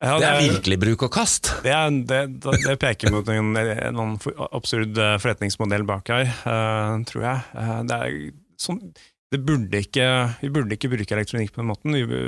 Ja, 0.00 0.14
det 0.16 0.28
er 0.30 0.54
virkelig 0.56 0.78
bruk 0.80 1.02
og 1.04 1.12
kast. 1.12 1.50
Det, 1.60 1.72
er, 1.76 1.92
det, 2.08 2.20
det 2.64 2.76
peker 2.80 3.12
mot 3.12 3.28
en, 3.28 3.52
en 3.60 4.00
absurd 4.48 4.96
eh, 4.96 5.16
forretningsmodell 5.20 5.84
bak 5.84 6.08
her, 6.08 6.24
eh, 6.24 6.94
tror 7.10 7.26
jeg. 7.26 7.42
Eh, 7.60 7.74
det 7.90 7.98
er 7.98 8.14
sånn 8.60 8.80
det 9.30 9.42
burde 9.46 9.78
ikke, 9.84 10.06
Vi 10.40 10.48
burde 10.50 10.74
ikke 10.74 10.88
bruke 10.90 11.14
elektronikk 11.14 11.52
på 11.54 11.60
den 11.60 11.68
måten. 11.68 11.94
Vi, 11.94 12.22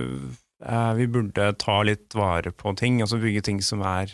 vi 1.01 1.07
burde 1.11 1.49
ta 1.59 1.81
litt 1.83 2.15
vare 2.15 2.53
på 2.55 2.77
ting, 2.79 3.01
altså 3.03 3.19
bygge 3.19 3.43
ting 3.49 3.59
som 3.65 3.83
er, 3.83 4.13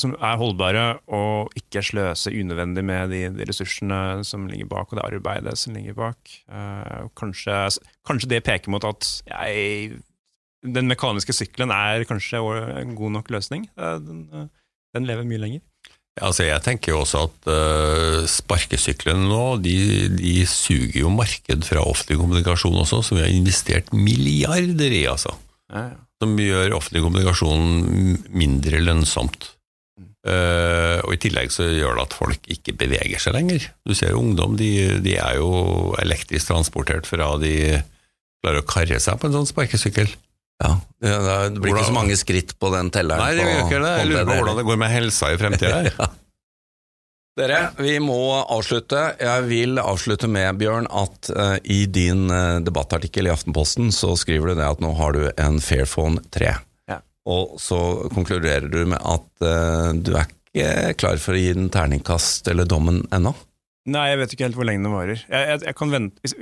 som 0.00 0.14
er 0.16 0.38
holdbare, 0.40 0.84
og 1.12 1.52
ikke 1.58 1.82
sløse 1.84 2.32
unødvendig 2.32 2.84
med 2.88 3.12
de, 3.12 3.22
de 3.36 3.46
ressursene 3.48 4.24
som 4.24 4.46
ligger 4.48 4.70
bak, 4.70 4.88
og 4.88 4.96
det 4.98 5.04
arbeidet 5.04 5.58
som 5.60 5.76
ligger 5.76 5.96
bak. 5.98 6.18
Uh, 6.48 7.08
kanskje, 7.18 7.66
kanskje 8.08 8.30
det 8.32 8.44
peker 8.46 8.72
mot 8.72 8.84
at 8.88 9.10
jeg 9.28 9.98
den 10.64 10.88
mekaniske 10.90 11.36
sykkelen 11.36 11.70
er 11.70 12.06
kanskje 12.08 12.40
en 12.80 12.96
god 12.98 13.18
nok 13.18 13.30
løsning. 13.30 13.68
Uh, 13.76 13.98
Den, 14.02 14.24
uh, 14.32 14.48
den 14.96 15.06
lever 15.06 15.28
mye 15.28 15.42
lenger. 15.42 15.64
Altså 16.18 16.48
Jeg 16.48 16.64
tenker 16.64 16.92
jo 16.92 17.02
også 17.04 17.26
at 17.28 17.50
uh, 17.52 18.24
sparkesyklene 18.26 19.28
nå, 19.28 19.58
de, 19.62 20.08
de 20.16 20.34
suger 20.50 21.02
jo 21.04 21.12
marked 21.14 21.62
fra 21.68 21.84
offentlig 21.84 22.18
kommunikasjon 22.18 22.80
også, 22.82 23.04
som 23.06 23.20
vi 23.20 23.26
har 23.26 23.34
investert 23.34 23.92
milliarder 23.94 24.96
i, 24.96 25.04
altså. 25.10 25.36
Ja, 25.70 25.90
ja. 25.92 25.96
Som 26.18 26.34
gjør 26.40 26.74
offentlig 26.74 27.04
kommunikasjon 27.04 28.16
mindre 28.34 28.80
lønnsomt. 28.82 29.52
Eh, 30.28 30.98
og 31.06 31.14
i 31.14 31.20
tillegg 31.22 31.52
så 31.54 31.66
gjør 31.70 31.98
det 31.98 32.06
at 32.08 32.16
folk 32.18 32.48
ikke 32.52 32.74
beveger 32.78 33.22
seg 33.22 33.36
lenger. 33.38 33.68
Du 33.86 33.94
ser 33.96 34.12
jo 34.12 34.22
ungdom, 34.22 34.58
de, 34.60 35.00
de 35.04 35.16
er 35.16 35.38
jo 35.40 35.94
elektrisk 36.02 36.50
transportert 36.50 37.08
fra 37.08 37.32
de 37.40 37.54
klarer 38.42 38.62
å 38.62 38.68
karre 38.68 39.00
seg 39.02 39.18
på 39.18 39.28
en 39.28 39.38
sånn 39.38 39.50
sparkesykkel. 39.50 40.10
Ja, 40.58 40.72
det, 40.98 41.10
blir 41.54 41.60
blir 41.62 41.76
ikke 41.76 41.90
så 41.92 41.94
mange 41.94 42.16
skritt 42.18 42.56
på 42.58 42.70
den 42.74 42.90
telleren. 42.94 43.22
Nei, 43.22 43.34
det 43.38 43.46
gjør 43.46 43.60
ikke 43.66 43.82
det. 43.84 43.92
Jeg 44.00 44.10
lurer 44.10 44.26
på 44.26 44.38
hvordan 44.40 44.58
det 44.58 44.66
går 44.68 44.80
med 44.82 44.90
helsa 44.90 45.30
i 45.30 45.38
fremtida. 45.38 46.08
Dere, 47.38 47.58
vi 47.78 47.92
må 48.02 48.18
avslutte. 48.40 49.02
Jeg 49.22 49.44
vil 49.46 49.78
avslutte 49.78 50.26
med, 50.26 50.56
Bjørn, 50.58 50.88
at 50.90 51.28
uh, 51.30 51.54
i 51.62 51.84
din 51.86 52.26
uh, 52.32 52.58
debattartikkel 52.66 53.28
i 53.28 53.30
Aftenposten 53.30 53.92
så 53.94 54.16
skriver 54.18 54.50
du 54.50 54.58
det 54.58 54.66
at 54.66 54.82
nå 54.82 54.90
har 54.98 55.14
du 55.14 55.28
en 55.30 55.60
Fairphone 55.62 56.24
3. 56.34 56.56
Ja. 57.28 57.34
Og 57.34 57.58
så 57.60 57.78
konkluderer 58.14 58.68
du 58.72 58.80
med 58.88 58.98
at 59.04 59.44
eh, 59.44 59.90
du 60.00 60.14
er 60.16 60.28
ikke 60.28 60.94
klar 60.98 61.20
for 61.20 61.36
å 61.36 61.40
gi 61.42 61.52
den 61.52 61.68
terningkast 61.72 62.48
eller 62.48 62.68
dommen 62.68 63.02
ennå. 63.12 63.34
Nei, 63.88 64.08
jeg 64.10 64.20
vet 64.22 64.32
ikke 64.34 64.48
helt 64.48 64.58
hvor 64.58 64.68
lenge 64.68 64.84
den 64.84 64.94
varer. 64.94 65.20
Jeg, 65.28 65.48
jeg, 65.52 65.64
jeg 65.68 65.76
kan 65.76 65.92
vente 65.92 66.32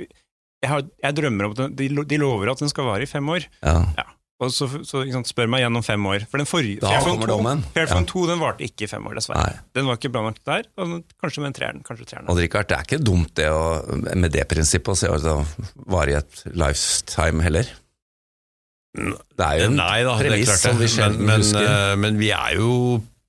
jeg, 0.57 0.69
har, 0.71 0.85
jeg 1.03 1.17
drømmer 1.19 1.47
om 1.47 1.53
at 1.55 1.59
den, 1.77 1.97
de, 2.07 2.17
lover 2.19 2.51
at 2.51 2.61
den 2.63 2.71
skal 2.71 2.87
vare 2.89 3.05
i 3.05 3.09
fem 3.09 3.27
år. 3.29 3.45
Ja. 3.61 4.07
Og 4.37 4.51
så, 4.53 4.67
så 4.85 5.01
sant, 5.09 5.29
spør 5.29 5.49
meg 5.49 5.63
igjen 5.63 5.79
om 5.79 5.85
fem 5.85 6.03
år. 6.09 6.25
For 6.29 6.41
den 6.41 6.49
forrige 6.49 6.81
Da 6.83 6.91
Fairphone 6.93 7.15
kommer 7.15 7.29
2 7.31 7.33
dommen. 7.33 7.63
Fairphone 7.73 8.05
Ja. 8.05 8.11
2 8.11 8.25
den 8.29 8.41
varte 8.41 8.67
ikke 8.67 8.85
i 8.85 8.89
fem 8.91 9.07
år, 9.09 9.17
dessverre. 9.17 9.45
Nei. 9.47 9.65
Den 9.77 9.89
var 9.89 9.97
ikke 9.97 10.11
bra 10.13 10.23
nok 10.27 10.37
der. 10.45 10.69
Og 10.77 10.93
kanskje 11.23 11.41
med 11.41 11.49
en 11.49 11.57
treeren. 11.57 11.81
Kanskje 11.87 12.09
treeren. 12.11 12.29
Og 12.29 12.37
Richard, 12.37 12.69
det 12.69 12.77
er 12.77 12.85
ikke 12.85 13.01
dumt 13.01 13.33
det 13.39 13.47
å, 13.49 13.63
med 14.13 14.29
det 14.33 14.45
prinsippet 14.49 14.93
å 14.93 14.97
se 14.99 15.09
at 15.09 15.25
det 15.25 15.35
varer 15.89 16.13
i 16.13 16.19
et 16.19 16.43
lifetime 16.53 17.45
heller. 17.45 17.71
Det 18.97 19.45
er 19.45 19.59
jo 19.61 19.69
en 19.69 19.77
Nei 19.79 19.99
da, 20.03 20.17
det 20.17 20.25
er 20.25 20.33
premiss 20.33 20.57
som 20.63 20.81
vi 20.81 20.87
det. 20.89 21.11
Men, 21.13 21.25
men, 21.29 21.43
husker. 21.45 21.69
eh, 21.69 21.93
men 22.05 22.17
vi 22.19 22.33
er 22.35 22.57
jo 22.57 22.71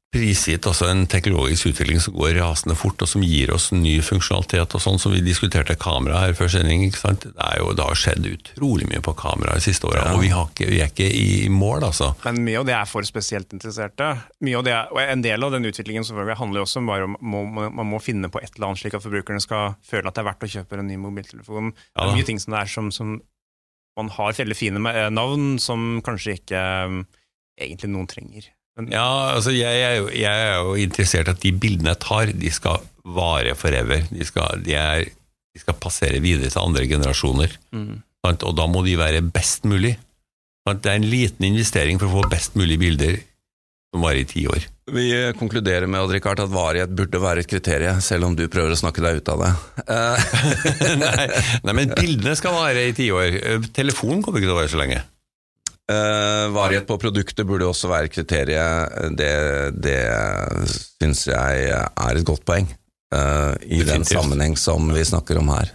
prisgitt 0.08 0.64
også 0.64 0.86
en 0.88 1.02
teknologisk 1.04 1.66
utvikling 1.68 1.98
som 2.00 2.14
går 2.16 2.30
rasende 2.38 2.72
fort, 2.80 3.02
og 3.04 3.08
som 3.10 3.20
gir 3.20 3.50
oss 3.52 3.66
ny 3.76 3.98
funksjonalitet 4.00 4.72
og 4.78 4.80
sånn, 4.80 4.96
som 4.98 5.12
vi 5.12 5.20
diskuterte 5.20 5.76
kamera 5.76 6.22
her 6.22 6.32
før 6.38 6.48
sending. 6.54 6.86
ikke 6.86 6.96
sant? 7.02 7.26
Det, 7.28 7.34
er 7.44 7.58
jo, 7.60 7.74
det 7.76 7.84
har 7.84 7.98
skjedd 8.00 8.24
utrolig 8.30 8.88
mye 8.88 9.02
på 9.04 9.12
kamera 9.20 9.58
de 9.58 9.66
siste 9.66 9.84
åra, 9.84 10.06
Ja. 10.06 10.14
og 10.16 10.22
vi, 10.24 10.30
har 10.32 10.48
ikke, 10.48 10.70
vi 10.72 10.80
er 10.80 10.88
ikke 10.88 11.10
i 11.12 11.28
mål, 11.52 11.84
altså. 11.90 12.14
Men 12.24 12.40
mye 12.48 12.56
av 12.62 12.66
det 12.70 12.76
er 12.78 12.88
for 12.88 13.04
spesielt 13.04 13.52
interesserte. 13.52 14.08
Mye 14.48 14.56
av 14.56 14.64
det 14.64 14.72
er, 14.78 14.88
og 14.96 15.04
En 15.04 15.26
del 15.28 15.44
av 15.44 15.52
den 15.58 15.68
utviklingen 15.68 16.08
selvfølgelig 16.08 16.40
handler 16.40 16.62
jo 16.64 16.68
også 16.70 16.80
om 16.80 16.86
bare 16.94 17.04
om 17.12 17.16
må, 17.20 17.44
man 17.68 17.92
må 17.92 18.00
finne 18.00 18.32
på 18.32 18.40
et 18.40 18.48
eller 18.56 18.70
annet 18.72 18.80
slik 18.80 18.96
at 18.96 19.04
forbrukerne 19.04 19.44
skal 19.44 19.76
føle 19.84 20.08
at 20.08 20.16
det 20.16 20.24
er 20.24 20.30
verdt 20.32 20.48
å 20.48 20.54
kjøpe 20.56 20.80
en 20.80 20.88
ny 20.88 20.96
mobiltelefon. 21.04 21.74
Det 21.76 22.08
er 22.08 22.16
mye 22.16 22.24
ting 22.32 22.40
som 22.40 22.56
det 22.56 22.64
er 22.64 22.72
som, 22.80 22.88
som 22.90 23.18
man 23.98 24.12
har 24.14 24.36
veldig 24.38 24.56
fine 24.56 24.82
eh, 24.92 25.08
navn 25.10 25.56
som 25.62 25.98
kanskje 26.06 26.38
ikke 26.38 26.62
eh, 26.62 26.96
egentlig 27.58 27.92
noen 27.92 28.08
trenger. 28.10 28.48
Men, 28.78 28.92
Ja, 28.94 29.34
altså 29.34 29.52
jeg 29.54 29.82
er, 29.82 29.96
jo, 29.98 30.10
jeg 30.14 30.48
er 30.48 30.58
jo 30.62 30.74
interessert 30.78 31.30
i 31.30 31.34
at 31.34 31.42
de 31.42 31.54
bildene 31.54 31.94
jeg 31.96 32.02
tar, 32.06 32.30
de 32.30 32.52
skal 32.54 32.84
vare 33.02 33.56
forever. 33.58 34.04
De 34.12 34.26
skal, 34.26 34.62
de 34.64 34.76
er, 34.78 35.08
de 35.08 35.62
skal 35.62 35.78
passere 35.82 36.22
videre 36.22 36.52
til 36.52 36.62
andre 36.62 36.86
generasjoner. 36.90 37.58
Mm. 37.74 37.96
Og 38.28 38.54
da 38.58 38.66
må 38.68 38.82
de 38.84 38.98
være 39.00 39.24
best 39.24 39.66
mulig. 39.68 39.96
Det 40.68 40.90
er 40.90 40.98
en 40.98 41.08
liten 41.08 41.46
investering 41.48 41.96
for 42.00 42.10
å 42.10 42.18
få 42.18 42.30
best 42.30 42.58
mulig 42.58 42.76
bilder 42.80 43.14
som 43.88 44.04
varer 44.04 44.20
i 44.20 44.28
ti 44.28 44.44
år. 44.50 44.66
Vi 44.94 45.08
konkluderer 45.38 45.86
med 45.90 46.00
Odd 46.04 46.14
Rikard, 46.16 46.40
at 46.40 46.52
varighet 46.52 46.94
burde 46.96 47.20
være 47.22 47.44
et 47.44 47.50
kriterium, 47.50 48.00
selv 48.04 48.28
om 48.28 48.36
du 48.38 48.46
prøver 48.48 48.72
å 48.74 48.80
snakke 48.80 49.04
deg 49.04 49.20
ut 49.20 49.30
av 49.34 49.44
det. 49.44 49.52
Eh, 49.84 50.32
nei, 51.02 51.28
nei, 51.66 51.76
men 51.76 51.94
bildene 51.94 52.34
skal 52.38 52.56
vare 52.56 52.88
i 52.88 52.96
ti 52.96 53.10
år. 53.14 53.38
Eh, 53.38 53.70
Telefonen 53.76 54.24
kommer 54.24 54.40
ikke 54.40 54.50
til 54.50 54.56
å 54.56 54.60
vare 54.60 54.72
så 54.72 54.80
lenge. 54.80 55.04
Uh, 55.88 56.50
varighet 56.52 56.84
på 56.84 56.98
produktet 57.00 57.46
burde 57.48 57.64
også 57.64 57.88
være 57.88 58.10
kriteriet. 58.12 58.98
Det, 59.16 59.30
det 59.80 60.00
syns 61.00 61.22
jeg 61.30 61.70
er 61.72 62.18
et 62.20 62.28
godt 62.28 62.44
poeng 62.48 62.68
Uh, 63.08 63.56
i 63.64 63.80
den 63.88 64.04
sammenheng 64.04 64.52
som 64.60 64.90
vi 64.92 65.00
snakker 65.04 65.38
om 65.40 65.48
her. 65.48 65.70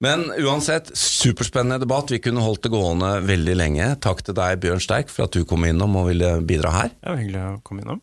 Men 0.00 0.26
uansett, 0.40 0.88
superspennende 0.96 1.82
debatt. 1.84 2.10
Vi 2.12 2.20
kunne 2.24 2.44
holdt 2.44 2.66
det 2.66 2.72
gående 2.72 3.10
veldig 3.24 3.56
lenge. 3.56 3.88
Takk 4.00 4.22
til 4.24 4.36
deg, 4.36 4.60
Bjørn 4.60 4.80
Sterk, 4.80 5.12
for 5.12 5.28
at 5.28 5.36
du 5.36 5.44
kom 5.48 5.64
innom 5.68 5.96
og 6.00 6.10
ville 6.10 6.34
bidra 6.48 6.72
her. 6.74 6.94
Det 6.96 7.12
var 7.12 7.20
hyggelig 7.20 7.42
å 7.44 7.54
komme 7.64 7.84
innom. 7.84 8.02